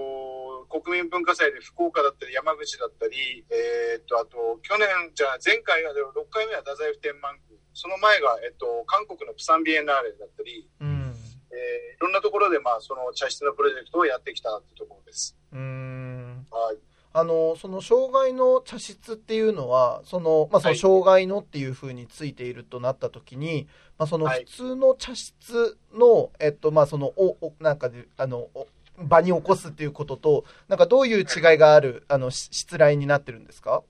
[0.69, 5.93] 国民文化祭で福岡だったり山口だったり、えーっと、あと、去年、じゃあ前回が6
[6.29, 11.15] 回目は太宰府天満宮、その前が、えっと、韓国のプサンビエンナーレだったり、うん
[11.51, 15.35] えーいろんなところで、まあ、その茶室のプロジェクトをやってきたってところです。
[15.53, 16.77] うんはい。
[17.17, 20.77] あのその障害の茶室っていうのはその、まあ、そのはい。
[20.77, 24.43] 障害のっていうふうについているとなった時に、まあ、そのはい。
[24.43, 33.81] 普通の茶室の、えっとまあそのおおなんかであのお場に起こすっていうこととなんかどういう違いがあるあのし失礼になってるんですか？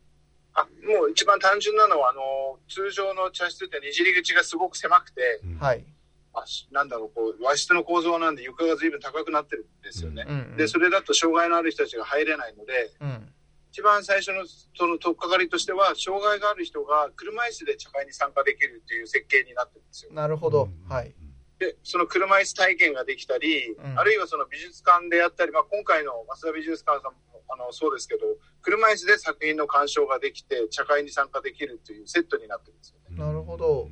[0.54, 5.84] あ、もう一番単純なのは、あの、通常の茶室ってねじり口がすごく狭くて、はい、あ
[6.72, 10.26] なんだろう、こう、和室の構造なんで床が随分高くなってるんですよね。
[10.28, 13.32] うんうんで、それだと障害のある人たちが入れないので、うん
[13.76, 20.14] 一番最初のその取っかかりとしては、障害がある人が車椅子で茶会に参加できるっていう設計になってるんですよ。
[20.14, 21.14] なるほど、はい
[21.60, 27.20] で、その車椅子体験ができたり、うんあるいはその美術館であったり、まあ、今回の増田美術館さんも
[27.50, 28.22] あのそうですけど、
[28.62, 33.18] 車椅子で作品の鑑賞ができて、茶会に参加できるというセットになってるんですよね。
[33.18, 33.90] なるほど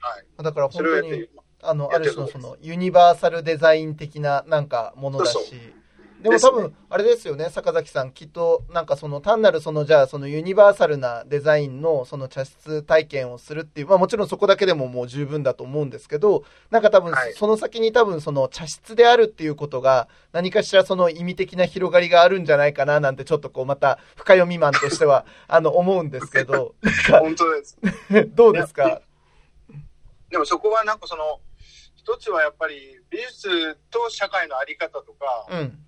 [0.00, 0.42] はい。
[0.42, 1.30] だからそ本当にれをやって、
[1.62, 5.38] あの、ある種のそのユニバーサルデザイン的ななんかものだし。
[6.20, 16.42] でも多分、あれですよね、坂崎さん、きっと、なんかその単なるその、じゃあそのユニバーサルなデザインのその茶室体験をするっていう、まあもちろんそこだけでももう十分だと思うんですけど、
[16.72, 17.34] なんか多分はい。
[17.34, 26.74] その先に多分その茶室であるっていうことが、何かしらその意味的な広がりがあるんじゃないかななんてちょっとこうまた深読みマンとしては、 あの、思うんですけど、
[27.10, 27.78] 本当です。
[28.34, 29.02] どうですか？
[30.30, 31.38] でもそこはなんかその、
[32.08, 35.78] 一つはやっぱり美術と社会のあり方とか、うん。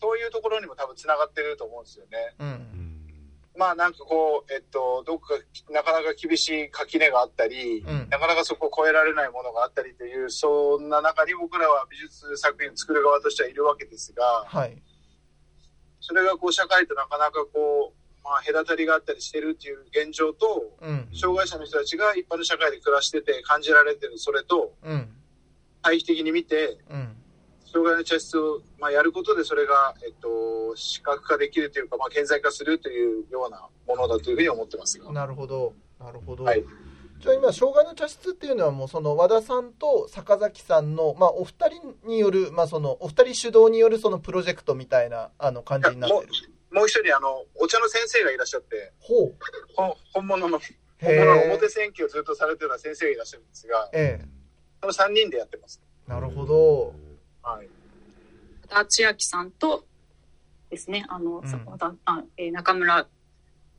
[0.00, 2.34] そういうところにも多分つながってると思うんですよね。
[2.40, 2.66] うん。
[3.56, 5.38] まあなんかこう、えっと、どっか
[5.70, 14.76] なかなか厳しい垣根があったり、うんなかなかそこを越えられないものがあったりという、そんな中に僕らは美術作品を作る側としてはいるわけですが、はい。
[16.00, 21.08] それがこう社会となかなかこう、まあ隔たりがあったりしてるっていう現状と、うん。
[21.14, 25.08] 障害者の人たちが一般の社会で暮らしてて感じられてるそれと、うん。
[25.84, 27.16] 対比的に見て、うん。
[27.66, 35.12] 障害の茶室を、まあ、やることでそれが、えっと、視覚化できるというか、まあ、顕在化するというようなものだというふうに思ってますが。
[35.12, 35.74] なるほど。
[36.00, 36.44] なるほど。
[36.44, 36.64] はい
[37.20, 46.28] じゃあ今、障害の茶室っていうのはもうその和田さんと坂崎さんの、まあお二人による、まあそのお二人主導によるそのプロジェクトみたいなあの感じになってる。
[46.70, 49.36] もう一人、あの、お茶の先生がいらっしゃって、ほう。
[49.74, 50.60] ほ本物の、へ
[51.00, 54.43] 本物のえ表選挙をずっとされてた先生がいらっしゃるんですが、ええ。
[54.92, 55.80] その3人でやってます。
[56.06, 56.94] なるほど。
[57.42, 57.68] はい。
[58.70, 59.86] 和田千秋さんと
[60.70, 63.06] ですね、あの、うんあえー中村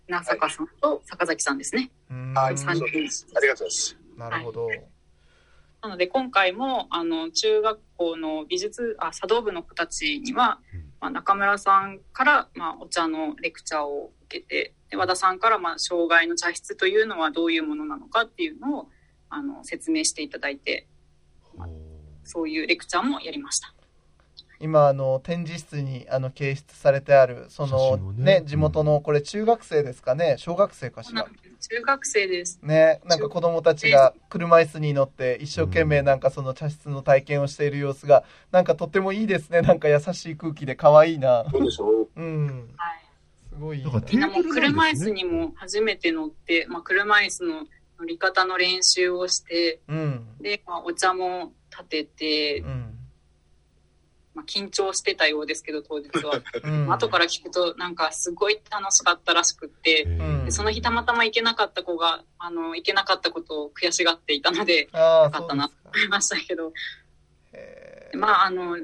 [0.07, 1.91] 那坂さんと坂崎さんですね。
[2.33, 3.27] はい、三人そうです。
[3.35, 3.97] ありがとうございます。
[4.17, 4.69] なるほど。
[5.81, 10.59] なので今回もあの中学校の美術あ茶道部の子たちには、
[10.99, 18.89] まあ、中村さんから、まあ、お茶のレクチャーを受けてで和田さんから、まあ、障害の茶室というのはどういうものなのかっていうのを
[19.29, 20.87] あの説明していただいて
[22.25, 23.73] そういうレクチャーもやりました。
[24.59, 28.41] 今あの展示室にあの掲出されてあるそのね。
[28.41, 30.35] ね地元のこれ中学生ですかね？
[30.37, 31.25] 小学生かしら。
[31.67, 32.59] 中学生です。
[32.61, 39.61] ね、なんか子供たちが車椅子に乗って一生懸命なんかその茶室の体験をしている様子がなんかとってもいいですね。
[39.61, 41.45] なんか優しい空気で可愛いな。
[41.51, 42.09] そうでしょう。
[42.15, 42.73] うん。
[42.77, 43.05] はい。
[43.49, 43.91] すごいいいな。
[43.91, 47.65] だからみんなもうテーブルなん車椅子にも初めて乗って、まあ、車椅子の
[47.99, 50.27] 乗り方の練習をしてうん。
[50.39, 52.91] で、まあ、お茶も立ててう、ん。
[54.33, 56.91] まあ、緊張してたようですけど当日は、 うん。
[56.91, 60.45] 後から聞くとなんかすごい楽しかったらしくって、うん。
[60.45, 66.73] でその日たまたま行けなかった子があの行けなかったことを悔しがっていたのでよかったなそうですか思いましたけど。
[68.13, 68.77] まああの、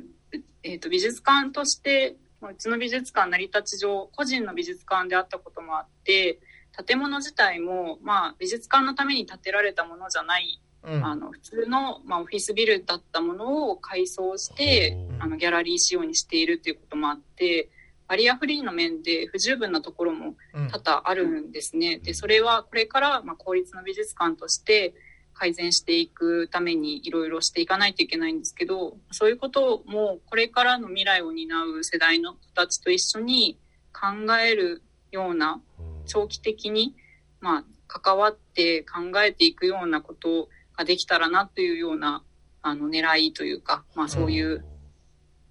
[0.64, 6.40] えー、と美術館としてまあうちの美術館成り立ち上個人の美術館であったこともあって
[6.86, 11.06] 建物自体も、まあ、美術館のために建てられたものじゃない、うん。
[11.06, 17.70] あの普通の、まあ、オフィスビルだったものを改装してあのギャラリー仕様にしているということもあって
[18.12, 20.68] バリアフリーの面で不十分なところもうん。
[20.68, 21.98] 多々あるんですね。
[22.00, 24.94] で、それはこれから、まあ、公立の美術館として
[25.34, 33.58] 改善していくためにいろいろしていかないといけないんですけど、そういうこともこれからの未来を担う世代の子たちと一緒に
[33.94, 35.62] 考えるような
[36.06, 36.94] 長期的に、
[37.40, 40.50] まあ、関わって考えていくようなこと
[40.82, 42.24] ができたらなというような
[42.62, 44.66] あの狙いというか、まあ、そういう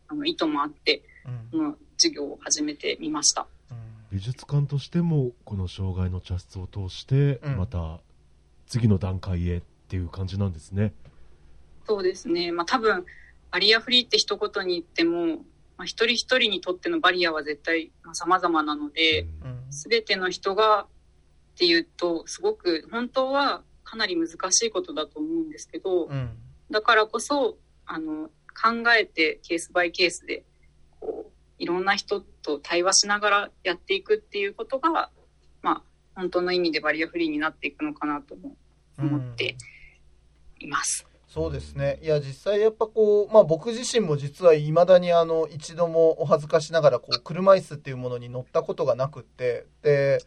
[0.09, 1.49] あの意図もあって、うん。
[1.51, 3.47] その授業を始めてみました。
[4.11, 7.57] 美術館としてもこの障害の茶室を通してうん。
[7.59, 8.01] また
[8.67, 10.93] 次の段階へっていう感じなんですね、
[11.87, 12.53] そうですね。
[12.53, 13.05] まあ多分、
[13.51, 15.45] バリアフリーって一言に言っても、
[15.77, 19.73] まあ一人一人にとってのバリアは絶対まあ様々なので、うん。
[19.73, 20.87] すべての人がっ
[21.59, 26.31] ていうと、すごく本当はかなり難しいことだと思うんですけど、うん
[26.71, 30.45] だからこそ、あの、考えてケースバイケースで、
[31.01, 35.11] こう、いろんな人と対話しながらやっていくっていうことが、
[35.63, 35.83] まあ、
[36.15, 38.57] 本当の意味でバリアフリーになっていくのかなとも
[38.99, 39.57] 思って
[40.61, 41.07] います。
[41.27, 41.99] そうですね。
[42.03, 50.19] いや、実際やっぱこう、まあ僕自身も実は未だにあの、一度もお恥ずかしながら、こう、車椅子っていうものに乗ったことがなくって、で、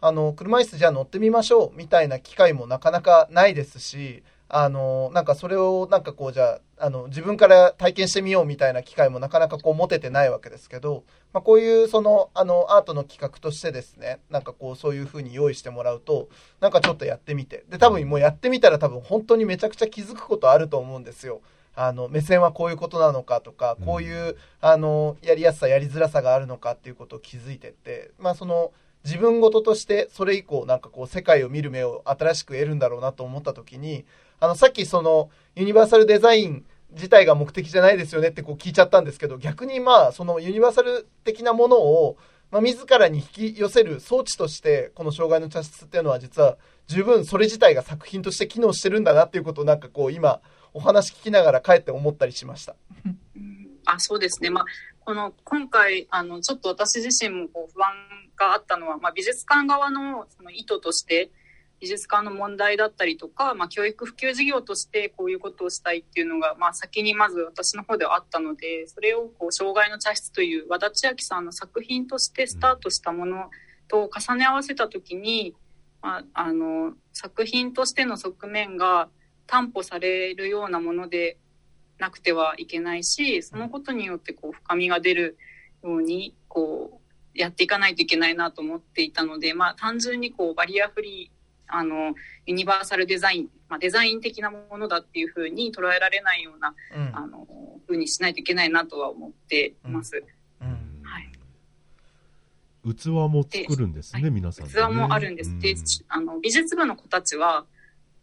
[0.00, 16.28] あの、車椅子じゃあ乗ってみましょうみたいな機会もなかなかないですし、あの、なんかそれをなんかこう、じゃあ、あの、自分から体験してみようみたいな機会もなかなかこう持ててないわけですけど、まあこういうその、あの、アートの企画としてですね、なんかこう、そういうふうに用意してもらうと、
[16.60, 17.64] なんかちょっとやってみて。
[17.68, 21.42] で、多分もうやってみたら多分本当にめちゃくちゃ気づくことあると思うんですよ。
[21.74, 28.72] あの、目線はこういうことなのかとか、こういう、あの、やりやすさ、やりづらさがあるのかっていうことを気づいてって、まあその、
[29.04, 34.04] 自分事としてそれ以降なんかこう世界を見る目を新しく得るんだろうなと思った時に、
[34.40, 42.16] あの、さっきその、ユニバーサルデザイン自体が目的じゃないですよねってこう聞いちゃったんですけど、逆にまあ、そのユニバーサル的なものを、
[42.50, 46.56] まあ、自らに引き寄せる装置として、この障害の茶室っていうのは実は
[46.86, 50.40] 十分それ自体が作品として機能してるんだなっていうことをなんかこう今
[50.72, 52.74] お話聞きながら帰って思ったりしました。
[53.84, 54.48] あそうですね。
[54.48, 54.64] まあ、
[55.00, 57.90] この、今回、あの、ちょっと私自身もこう不安
[58.38, 61.30] があったのは、まあ、美術館側のその意図として、
[61.80, 73.50] 美術館の問題だったりとか、まあ、教育普及事業としてこういうことをしたいっていうのが、まあ、先にまず私の方ではあったので、それをこう、障害の茶室という和田千秋さんの作品としてスタートしたもの
[73.86, 75.54] と重ね合わせたときに、
[76.02, 79.08] まあ、あの、作品としての側面が
[79.46, 81.38] 担保されるようなもので
[81.98, 85.38] なくてはいけないし、そのことによってこう深みが出る
[85.82, 87.07] ように、こう、
[87.38, 92.14] やっていかないといけないなと思っていたので、まあ単純にこうバリアフリー、あの、
[92.46, 97.46] ユニバーサルデザイン、まあデザイン的なものだっていうふうに捉えられないような、うんあの、
[97.86, 100.22] ふうにしないといけないなとは思っています。
[100.60, 100.68] うん
[101.02, 101.30] はい。
[102.94, 104.72] 器も作るんですね、で皆さん、ね。
[104.72, 105.58] 器もあるんです。
[105.60, 105.74] で、
[106.08, 107.66] あの、美術部の子たちは、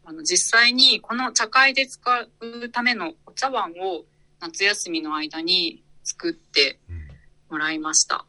[0.04, 4.04] あの、実際にこの茶会で使うためのお茶碗を
[4.40, 7.06] 夏休みの間に作ってうん
[7.50, 8.26] もらいました。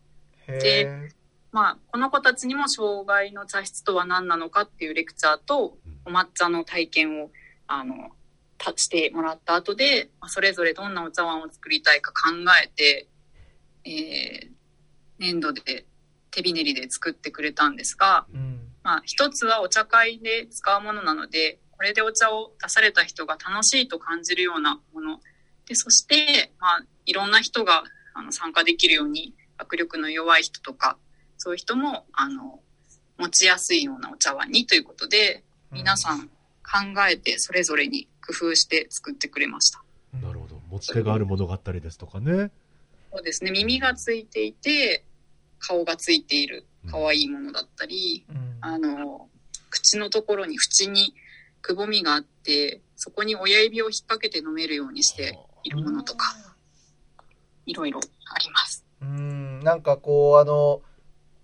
[0.48, 1.08] へでえ。
[1.52, 7.30] まあ、この子たちにも障害の茶室とは何なのかっていうレクチャーと、お抹茶の体験を、
[7.66, 8.10] あの、
[8.58, 13.08] たしてもらった後で、まあそれぞれどんなお茶碗を作りたいか考えて、
[13.84, 14.50] えー、
[15.18, 15.86] 粘土で
[16.30, 18.60] 手びねりで作ってくれたんですが、うん。
[18.82, 25.20] まあ、一つはお茶会で使うものなので、これでお茶を出された人が楽しいと感じるようなもの。
[25.66, 30.96] で、そして、まあ、いろんな人があの参加できるように、握力の弱い人とか、
[31.38, 32.60] そういう人も、あの、
[33.18, 36.28] 持ちやすいようなお茶碗にということで、皆さん考
[37.10, 39.82] えてそれぞれに工夫して作ってくれました。
[40.20, 40.60] なるほど。
[40.70, 42.50] 持ち手があるものがあったりですとかね。
[43.12, 43.50] そうですね。
[43.50, 45.04] 耳がついていて、
[45.58, 48.58] 顔がついている可愛いものだったり、うん。
[48.60, 49.28] あの、
[49.70, 51.14] 口のところに縁に
[51.62, 56.34] くぼみがあって、そこに親指を引っ掛けて飲めるようにしているものとか、
[57.66, 58.84] いろいろあります。
[59.02, 60.82] うん、なんかこう、あの、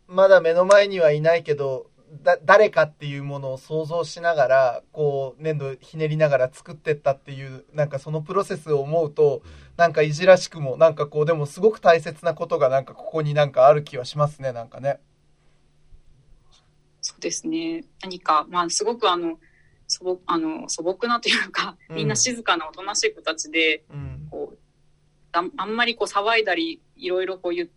[0.06, 1.86] まだ目の前にはいないけど、
[2.22, 9.42] だ、誰かっていうものを想像しながら、こう、粘土ひねりながら作ってったっていう、なんかそのプロセスを思うと、
[9.76, 15.00] なんかいじらしくも、なんかこう、でもすごく大切なことがなんかここになんかある気はしますね、なんかね。
[17.00, 17.84] そうですね。
[18.02, 19.38] 何か、まあ、すごくあの、
[19.88, 24.28] 素朴、あの、素朴なというか、うんみんな静かなおとなしい子たちで、うん。
[24.30, 24.58] こう、
[25.32, 27.68] ああんまりこう騒いだり、いろいろこう言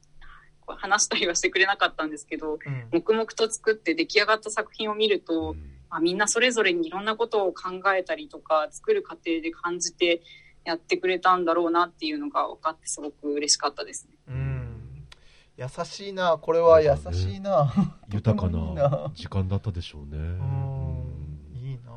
[0.68, 2.88] 話したりはしてくれなかったんですけど、うん。
[2.92, 5.56] 黙々と作って出来上がった作品を見ると、
[5.90, 10.22] まあ、みんなそれぞれにいろんなことを考えたりとか、作る過程で感じて
[10.66, 14.16] やってくれたんだろうなっていうのが分かってすごく嬉しかったですね。
[14.28, 15.06] うん。
[15.58, 17.72] 優しいな、これは優しいな。
[18.12, 20.18] 豊かな な時間だったでしょうね。
[20.18, 21.50] うん。
[21.54, 21.92] いいな。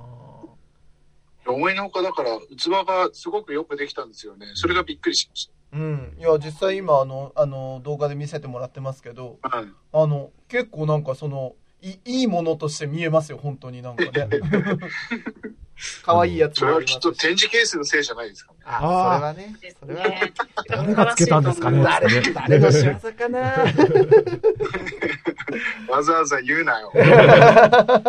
[1.46, 4.46] 思いのほかだから、器がすごくよくできたんですよね。
[4.54, 6.16] それがびっくりしましうん。
[6.18, 9.58] いや、実際今、あの、あの、動画で見せてもらってますけど、た。
[9.58, 9.66] はい。
[9.92, 14.28] あの、結構なんかその、いいいものとして見えますよ、本当になんかね。
[16.02, 18.58] 可愛いやつそれはきっと展示ケースのせいじゃないですかね。
[18.64, 19.54] あ、あーそれはね。
[19.78, 20.32] それはね。
[20.68, 23.64] 誰がつけたんですかね誰、誰の仕業かな
[25.88, 26.92] わざわざ言うなよ。
[26.96, 26.98] い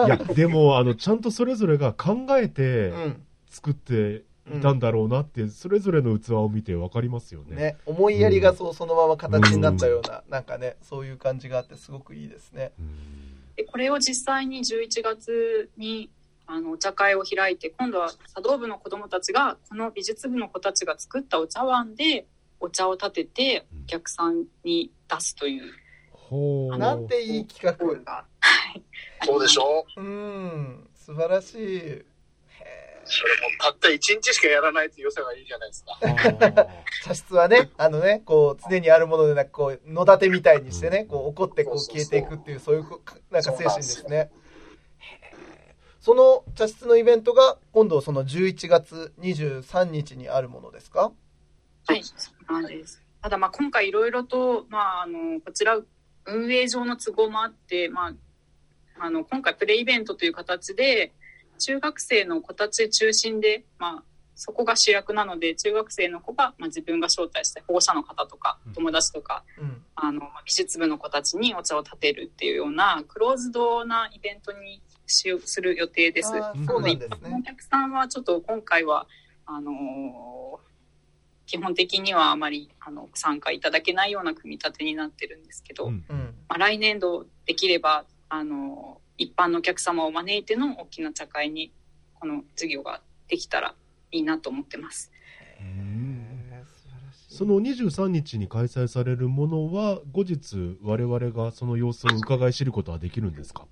[0.10, 3.22] や、でも、あの、ちゃんとそれぞれが考えうてん。
[3.50, 4.24] 作って
[4.58, 7.56] いたんだろうなって、それぞれの器を見てわかりますよね。
[7.56, 12.72] ね、思いやりがそう、そのまま形になったような、なんかね、そういう感じがあって、すごくいいですね。
[12.80, 13.30] うん
[13.60, 16.10] でこれを実際に11月に
[16.48, 22.26] あのお茶会を開いて今度は茶道部の子どもたちがこの美術部の子たちが作ったお茶碗で
[22.62, 25.74] お茶を立ててお客さんに出すという
[26.10, 26.78] ほう。
[26.78, 28.26] なんていい企画。
[29.26, 32.02] そうでしょうん、素晴らしい。
[33.10, 35.92] へそれもたった一日しかやらないって良さがいいじゃないですか。
[35.92, 36.66] は
[37.02, 43.02] あ茶室はね、あのね、こう、常にあるものでなく、こう、野立てみたいにしてね、こう、怒ってこう消えていくっていう、そういうこ、
[43.32, 44.30] なんか精神ですね。
[46.02, 51.12] その茶室のイベントが、今度その11月23日にあるものですか？
[51.88, 53.02] はい、そうなんです。
[53.22, 55.78] ただまあ今回いろいろと、まあ、あのこちら
[56.26, 58.14] 運営上の都合もあって、まあ、
[59.00, 61.12] あの今回プレイベントという形で
[61.60, 64.04] 中学生の子たち中心で、まあ、
[64.36, 69.84] そこが主役なので中学生の子が、まあ、自分が招待した保護者の方とかうん友達とかうん。
[69.96, 76.30] あの美術部の子たちにお茶を立てるっていうようなクローズドなイベントにしする予定です。
[76.30, 76.38] そ
[76.78, 77.44] うなんですおね。
[77.46, 79.08] 客さんはちょっと今回は
[79.46, 80.70] あのー
[81.46, 86.18] 基本的にはあまりあのご参加いただけないような組み立てになってるんですけど、うんうん。
[86.48, 91.72] まあ、来年度できればあのー一般のお客様を招いての大きな茶会に
[92.20, 93.76] この授業ができたら
[94.12, 95.12] いいなと思ってます。
[95.60, 103.68] うんへー素晴らしいその23日に開催されるものは、後日我々がその様子を伺い知ることはできるんですか？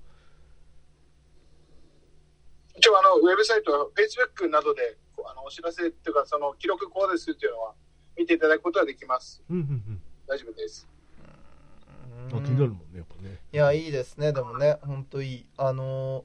[2.75, 7.73] 一応あの、ウェブサイトは Facebook などであのお知らせっていうか、その記録こうですっていうのは
[8.17, 9.41] 見ていただくことはできます。
[9.49, 10.87] うんうん大丈夫です。
[12.31, 12.43] うん。
[12.43, 13.39] あ、気になるもんね、やっぱね。
[13.51, 15.45] いや、いいですね、でもね、ほんといい。
[15.57, 16.23] あのー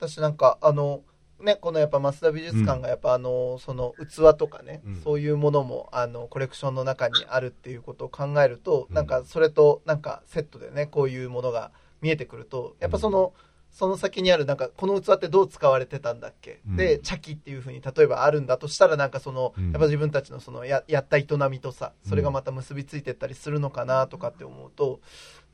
[0.00, 1.02] 私なんか、あの、
[1.40, 11.70] ね、このやっぱ増田美術館がやっぱあの、その器とかね、うんそういうものもあの、コレクションの中にあるっていうことを考えると、うんなんかそれとなんかセットでね、こういうものが
[12.00, 13.32] 見えてくると、やっぱその、
[13.78, 24.98] その先にあるなんかこの器ってどう使われてたんだっけ、うんで茶器っていうふうに例えばあるんだとしたらなんかその、うんやっぱ自分たちのそのややった営みとさそれがまた結びついてったりするのかなとかって思うと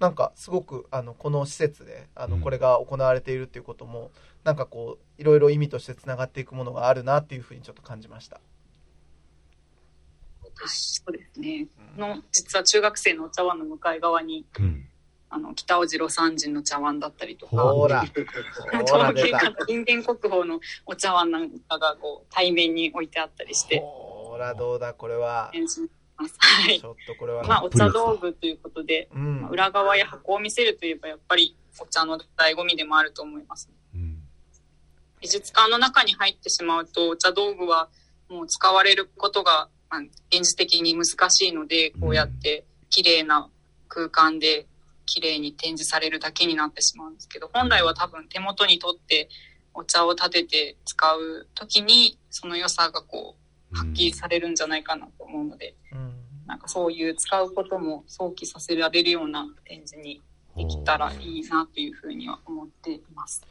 [0.00, 4.10] なんかすごくあのこの施設であのうんこれが行われているっていうことも、
[4.42, 8.36] なんかこういろいろ意味としてつながっていくものがあるなっていうふうにちょっと感じました。
[8.36, 8.40] は
[10.50, 11.66] い、そうですね。
[11.98, 14.88] の実は中学生のお茶碗の向かい側にうん。
[15.34, 17.56] あの北尾路魯山人の茶碗だったりとか。
[17.56, 19.50] ほら、 ほら陶芸家。
[19.50, 25.50] の人間国宝のお茶碗なんかがこう対面に置いてあったりしてほらどうだこれは。
[25.50, 26.86] はいち。
[26.86, 27.42] ょっとこれは。
[27.42, 29.50] まあお茶道具ということで、うんまあ。
[29.50, 33.68] 裏側や箱を見せるといえばやっぱりお茶の醍醐味でもあると思います。
[33.92, 34.22] うん。
[35.20, 37.88] 美術館の中に入ってしまうとお茶道具は
[38.28, 43.50] もう使われることが、まあ、現実的に難しいのでこうやって綺麗な
[43.88, 44.68] 空間で
[45.06, 49.28] 綺麗に展示されるだけになってしまうんですけど本来は多分手元に取って
[49.74, 53.36] お茶を立てて使う時にその良さがこ
[53.72, 56.14] う発揮されるんじゃないかなと思うので、うん。
[56.46, 60.22] なんかそういう使うことも想起させられるような展示に
[60.56, 63.44] できたらいいなというふうには思っています。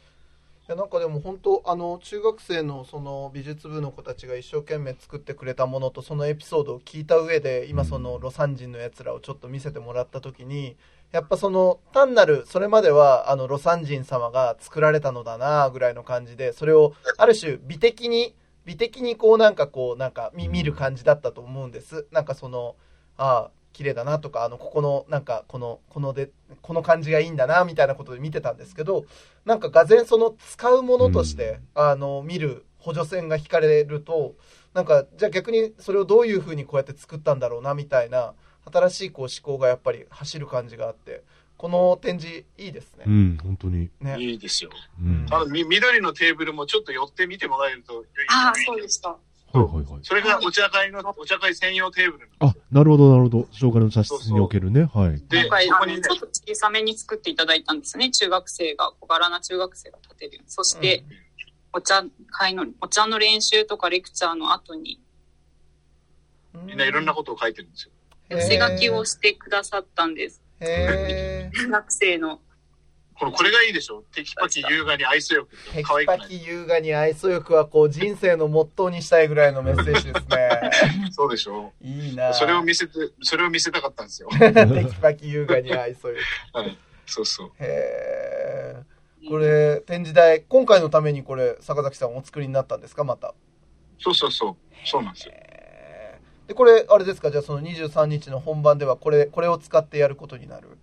[0.66, 10.76] いやなんかでも本当あの中学生のその美術部の子たちが一生懸命作ってくれたものとそのエピソードを聞いた上で今その魯山人のやつらをちょっと見せてもらった時に
[11.14, 18.34] やっぱその単なるそれまではあの魯山人様が作られたのだなぐらいの感じでそれをある種美的に
[18.64, 22.08] 美的にこうなんかこうなんか見見る感じだったと思うんです。
[22.10, 22.74] なんかその
[23.16, 26.30] ああ綺麗だなとかあのここのなんかこのこので
[26.62, 29.04] この感じがいいんだなみたいなことで見てたんですけど
[29.44, 34.34] なんかがぜんその使うものとして、あの見る補助線が引かれると
[34.72, 38.34] なんかじゃあ逆にそれをどういうふうにこうやって作ったんだろうなみたいな
[38.72, 41.22] 新しいこう思考がやっぱり走る感じがあって
[41.56, 43.10] この展示いいですねう。
[43.10, 43.88] ん、本当に。
[44.00, 44.70] ねいいですよ。
[45.00, 45.26] うん。
[45.30, 49.10] あの、み緑のテーブルもちょっと寄って見てもらえると良いああ、そうでした。
[49.10, 49.16] は
[49.54, 50.00] いはいはい。
[50.02, 52.28] それがお茶会の、お茶会専用テーブル。
[52.40, 53.48] あ、なるほどなるほど。
[53.52, 54.90] 障害の茶室におけるね。
[54.92, 55.22] はい。
[55.28, 58.10] で、今回、にちょっと小さめに作っていただいたんですね。
[58.10, 60.50] 中学生が、小柄な中学生が立てるように。
[60.50, 61.04] そして、
[61.72, 65.00] お茶会の、お茶の練習とかレクチャーの後に、
[66.66, 67.92] みんないろんなことを書いてるんですよ。
[68.28, 70.40] 寄せ書きをしてくださったんです。
[70.60, 72.40] へ中学生の
[73.16, 74.02] これ、これがいいでしょ？
[74.12, 75.50] テキパキ優雅に愛想よく。
[75.72, 80.70] テキパキ優雅に愛想よくはこう人生のモットーにしたいぐらいのメッセージですね。
[81.12, 81.72] そうでしょ？
[81.80, 84.28] いいなそれを見せて、それを見せたかったんですよ。
[84.30, 86.16] テキパキ優雅に愛想よ
[86.52, 86.58] く。
[86.58, 86.76] はい。
[87.06, 87.52] そうそう。
[87.60, 89.28] へー。
[89.28, 93.04] これ、展示台、今回のためにこれ、坂崎さんお作りになったんですか？
[93.04, 93.32] また。
[94.00, 94.56] そうそうそう。
[94.84, 95.34] そうなんですよ。
[96.46, 97.30] で、これ、あれですか？
[97.30, 100.76] じゃあその23日の本番ではこれ、これを使ってやることになる？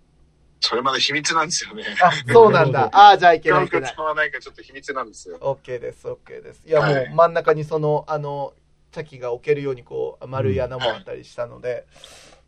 [0.60, 1.84] それまで秘密なんですよね。
[2.02, 2.90] あ、そうなんだ。
[2.94, 3.90] ああ、じゃあいけ使ないういけない。
[3.90, 5.38] か使わないかちょっと秘密なんですよ。
[5.40, 6.62] OK です、OK です。
[6.68, 8.54] いや、もうはい真ん中にその、あの、
[8.92, 11.86] 茶器が置けるようにこう、丸い穴もあったりしたので、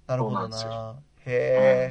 [0.06, 0.96] なるほどなな。
[1.26, 1.90] へ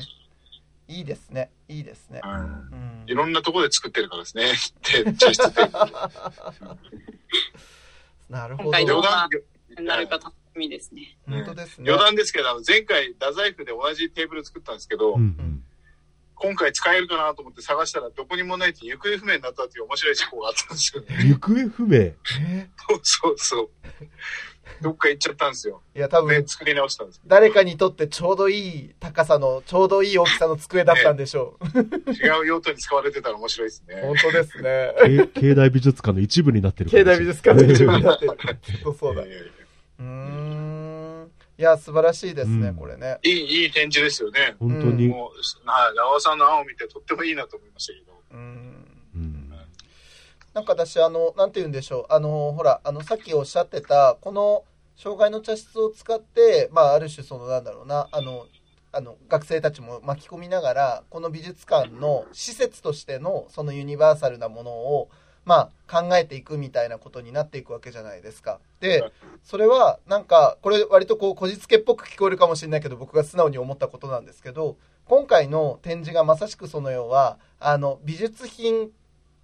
[0.89, 2.21] え、いいですね、いいですね。
[2.23, 4.45] うんうんいろんなところで作ってるからですね。
[5.05, 5.63] で、茶室で。
[8.31, 9.03] なるほど。
[9.83, 10.21] なるか
[10.59, 11.17] みですね。
[11.29, 11.91] 本当ですね。
[11.91, 15.63] 余談ですけど、あの前回、太宰府で同じテーブル作ったんですけど、うん
[16.35, 21.07] 今回使えるかなと思って探したらどこにもないって行方不明になったっていう面白い事故があったんですよね。
[21.21, 21.29] うん。
[21.29, 21.97] 行方不明？
[21.99, 22.17] え
[23.05, 23.69] そうそう。
[24.81, 25.83] どっか行っちゃったんですよ。
[25.95, 32.11] いや、多分、で作り直したんです誰かにとってちょうどいい高さの、ちょうどいい大きさの机だったんでしょう。
[32.11, 34.03] 違う用途に使われてたら面白いですね。
[34.03, 35.29] 本当ですね。
[35.35, 38.37] け 境内美術館の一部になってるか境内美術館の一部になってる。
[38.99, 39.23] そうだ。
[39.23, 39.62] いうやいや
[40.03, 41.31] いやーん。
[41.59, 43.19] いや、素晴らしいですね、うんこれね。
[43.23, 44.57] いい、いい展示ですよね。
[44.59, 45.09] 本当に。
[45.09, 48.13] もう、はい長尾さんの案を見てとってもいいなと思いましたけど。
[48.33, 48.87] うん。
[49.15, 49.53] うん
[50.55, 52.13] なんか私、あの、なんて言うんでしょう。
[52.13, 54.65] あの、ほら、あの、さっきおっしゃってた、この、
[54.97, 58.47] 障害の茶室を使って、まあ、ある種、その、なんだろうな、あの、
[58.93, 65.09] あの、学生たちも巻き込みながら、この美術館の施設としての、そのユニバーサルなものを、
[65.45, 68.61] まあ、考えていくみたいなことになっていくわけじゃないですか。
[68.81, 69.05] で、
[69.43, 78.91] それは、なんか、これ割とこう、こじつけっぽく聞こえるかもしれないけど、僕が素直に思ったことなんですけど、今回の展示がまさしくその要は、あの、美術品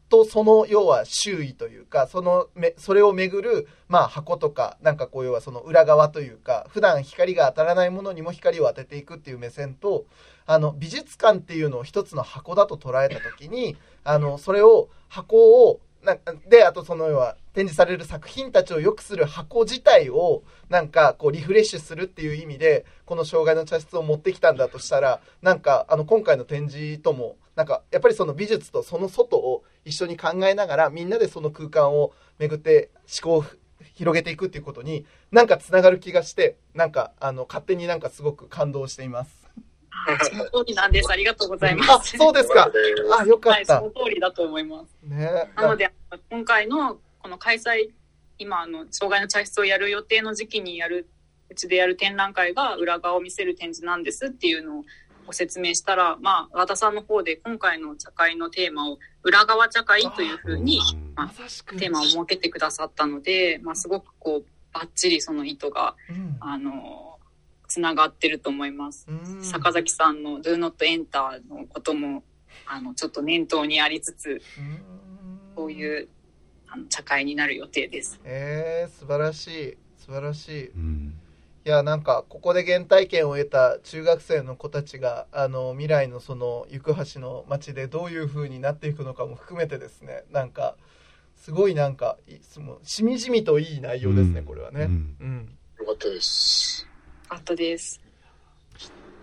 [0.09, 10.07] とその要は周囲というか、そのめ、それをめぐる、まあ箱とか、なんかこう要はその裏側というか、普段光が当たらないものにも光を当てていくっていう目線と、
[10.47, 32.91] あの、美術館っていうのを一つの箱だと捉えたときに、あの、それを、箱を、なんかで、あとその要は展示される作品たちを良くする箱自体を、なんかこうリフレッシュするっていう意味で、この障害の茶室を持ってきたんだとしたら、なんかあの今回の展示とも、なんかやっぱりその美術とその外を一緒に考えながら、みんなでその空間を巡って
[33.23, 33.45] 思考を
[33.95, 39.38] 広げていくっていうことに、なんかつながる気がして、なんかあの勝手になんかすごく感動しています。
[40.23, 41.11] その通りなんです。
[41.11, 42.17] ありがとうございまあ、す。
[42.17, 42.71] そうですか。
[43.19, 43.83] あ、よかはい、そった。
[43.83, 44.89] の通りだと思います。
[45.03, 45.91] ねなので、
[46.31, 47.91] 今回のこの開催、
[48.39, 51.09] 今、あの、障害の茶室をやる予定の時期にやる、
[51.51, 54.85] うちでやる展覧会が裏側を見せる展示なんですっていうのを
[55.27, 60.81] ご説明したら、まあ、和田さんの方で今回の茶会のテーマを裏側茶会というふうに
[61.15, 61.77] まさしく。
[61.77, 67.18] テーマを設けてくださったので、まあ、すごくこう、バッチリその意図が、うんあの、
[67.69, 69.07] つながってると思います。
[69.09, 69.45] うん。
[69.45, 72.25] 坂崎さんの Do Not Enter のことも、
[72.67, 74.81] あの、ちょっと念頭にありつつ、うん。
[75.55, 76.09] こういう、
[76.69, 78.21] あの、茶会になる予定です。
[78.25, 79.77] えー、素晴らしい。
[79.99, 80.53] 素晴らしい。
[80.53, 81.15] いうん。
[81.69, 90.25] やなんかここで原体験を得た中学生の子たちがあの未来のその行橋の街でどういう風になっていくのかも含めてですね。
[90.31, 90.77] なんか
[91.37, 94.45] すごいなんかいそのしみじみといい内容ですね、うん。
[94.47, 94.85] これはね。
[94.85, 95.17] うん。
[95.21, 96.78] うん、よかったです。
[97.29, 98.01] あとです。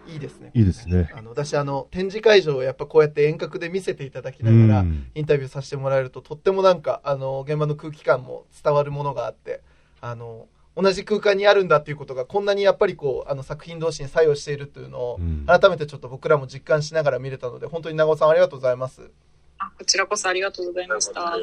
[0.08, 1.10] いいですねいいですね。
[1.16, 9.62] あの私あの展示会場をやっぱこうやって遠隔で見せていただきながら、うんインタビューさせてもらえるととってもなんかあの現場の空気感も伝わるものがあって
[10.02, 10.46] あの
[10.78, 19.10] 同じ空間にあるんだっていうことがこんなにやっぱりこうあの作品同士に作用しているというのをうん改めてちょっと僕らも実感しながら見れたので本当に長尾さんありがとうございます
[19.58, 21.36] あ、こちらこそありがとうございました。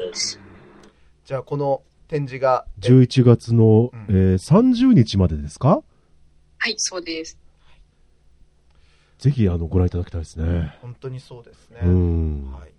[1.25, 5.81] じゃあこの展示がえ11月の、うんえー30日までですか？
[6.63, 7.37] はい、そうです。
[9.19, 10.77] ぜひ、あの、ご覧いただきたいですね。
[10.81, 12.53] 本当にそうですね、うん。
[12.53, 12.71] はい、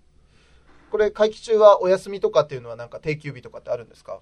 [0.89, 4.21] これ会期中はお休みとかっていうのはなんか定休日とかってあるんですか？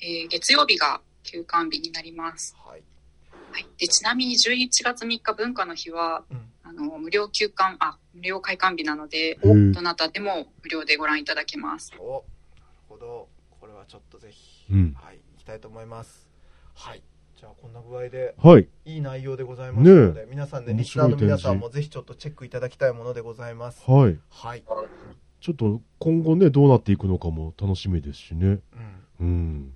[0.00, 2.56] えー月曜日が休館日になります。
[2.58, 2.82] はい、
[3.52, 3.66] はい。
[3.78, 11.92] で、ちなみに11月3日文化の日は、うんあの、無料休館、あ、無料開館日なので、どなたでも無料でご覧いただけます。
[12.00, 12.24] お
[12.58, 13.28] なるほど
[13.60, 16.26] これはちょっとぜひ、うんはい行きたいと思います
[16.74, 17.02] はい
[17.36, 18.66] じゃあこんな具合ではい。
[18.86, 24.18] いい内容でございますので、皆さんで面リスナーの皆さんもぜひちょっとチェックいただきたいものでございますはい。
[24.30, 24.64] はい、
[25.40, 28.46] ちょっと今後ね、どうなっていくのかも楽しみですしね。
[28.46, 28.60] うん、
[29.20, 29.72] うん。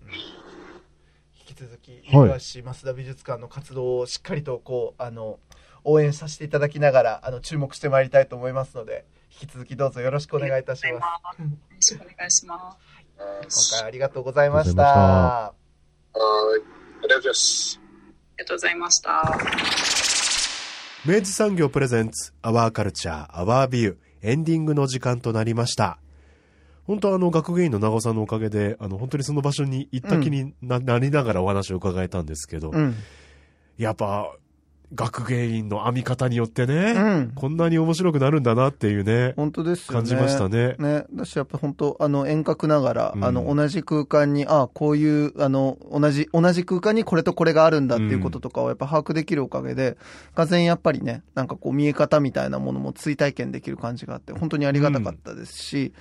[1.48, 5.38] 引き続きはい東増田美術館の活動をしっかりとこうあの
[5.84, 11.00] 応援させていただきながらあの注目してまいりたいと思いますので引き続きどうぞよろしくお願いいたしま
[11.34, 11.42] す。
[11.42, 12.78] よろしくお願いしま
[13.48, 13.70] す。
[13.74, 14.82] 今回ありがとうございました。
[14.82, 15.54] は
[16.76, 16.79] い。
[17.00, 17.80] ありがとうございます。
[17.80, 17.82] あ
[18.38, 20.20] りがとうございました。
[21.06, 25.98] 明治産業プレゼンツアワーカルチャーアワービューエンディングの時間となりました
[26.86, 32.96] 本当あの学芸員の長尾さんのおかげであの本当にその場所に行った気にな,、なりながらお話を伺えたんですけど、うん。
[33.78, 34.30] やっぱ
[34.94, 37.32] 学芸員の編み方によってね、うん。
[37.34, 39.94] こんなに面白くなるんだなっていうね本当ですよね。
[39.94, 41.04] 感じましたねね。
[41.12, 49.96] だし、やっぱ本当、あの、遠隔ながら、うんあの、同じ空間に、あこういう、あの、同じ、同じ空間にこれとこれがあるんだっていうこととかをやっぱ把握できるおかげで、
[50.34, 55.92] がぜんやっぱりね、なんかこう見え方みたいなものも追体験できる感じがあって、本当にありがたかったですし、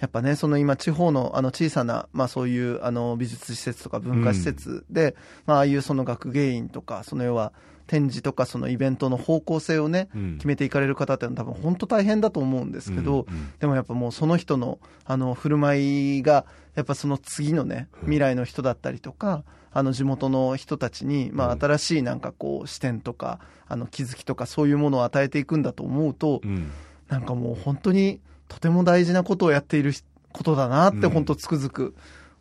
[0.00, 5.16] やっぱね、その今地方のあの小さな、まあそういうあの美術施設とか文化施設で、
[5.46, 7.52] まあああいうその学芸員とか、その要は
[7.86, 10.34] 展示とかそのイベントの方向性をね、うん。
[10.36, 13.52] 決めていかれる方ってのは多分本当大変だと思うんですけど、うんうん。
[13.58, 21.60] でもやっぱもうその人のあの振る舞いがやっぱその次のね未来の人だったりとか、あの地元の人たちに、まあ、うん。
[21.60, 26.70] 新しいなんかこう視点とかあの気づきとかそういうものを与えていくんだと思うと、うん。
[27.08, 29.92] なんかもう本当にとても大事なことをやっている
[30.32, 31.94] ことだなってうん本当つくづく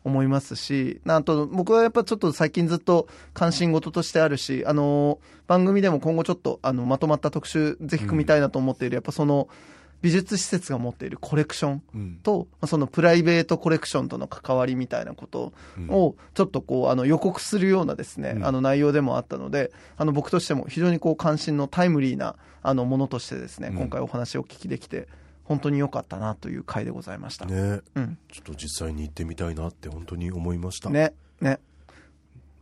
[0.04, 9.48] 思いますし、なんと僕はやっぱちょっと最近ずっと関心事としてあるし、あの番組でも今後ちょっとあのまとまった特集ぜひ組みたいなと思っている、やっぱその
[10.02, 12.20] 美術施設が持っているコレクションうん。
[12.22, 15.54] と、まあそのプライベートコレクションとの関わりみたいなこと
[15.88, 18.46] をちょっとこうあの予告するようなですね、うん。
[18.46, 23.78] あの内容でもあったので、あの僕としても非常にこう関心のタイムリーなあのものとしてですね、うん。
[23.78, 25.08] 今回お話をお聞きできて
[25.44, 27.46] 本当に良かったなという回でございました。
[27.46, 31.60] ねうん、ちょっと実際に行ってみたいなって本当に思いました、ね、ね。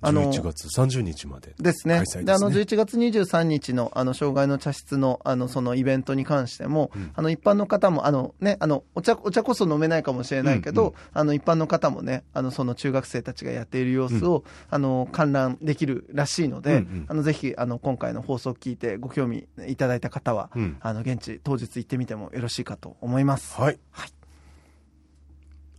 [0.01, 1.99] あの11月30日までですね。
[1.99, 2.23] ですね。
[2.23, 7.11] で、あの、11月23日の、あの、障害の茶室の、あの、そのイベントに関しても、うん。
[7.13, 10.93] あの、一般の方も、あの、ね、あの、お茶、お茶こそ飲めないかもしれないけど、うんうん。
[11.13, 17.05] あの、一般の方もね、あの、その中学生たちがやっている様子を、あの、観覧できるらしいので、うんうん。
[17.07, 20.77] あの、ぜひ、あの、今回の放送を聞いてご興味いただいた方は、うん。
[20.81, 23.55] あの、現地、当日行ってみてもよろしいかと思います。
[23.91, 24.13] はい。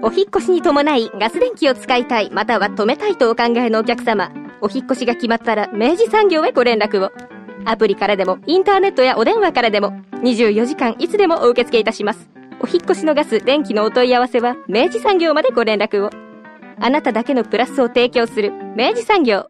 [0.02, 4.32] お引っ越しに伴いガス電気を使いたいまたは止めたいとお考えのお客様
[4.62, 7.10] お引っ越しが決まったら明治産業へご連絡を
[7.66, 16.10] アプリからでもインターネットやお電話からでも24時間いつでもお受け付けいたしますお引越しのガス電気のお問い合わせは明治産業までご連絡を。
[16.78, 19.49] あなただけのプラスを提供する明治産業。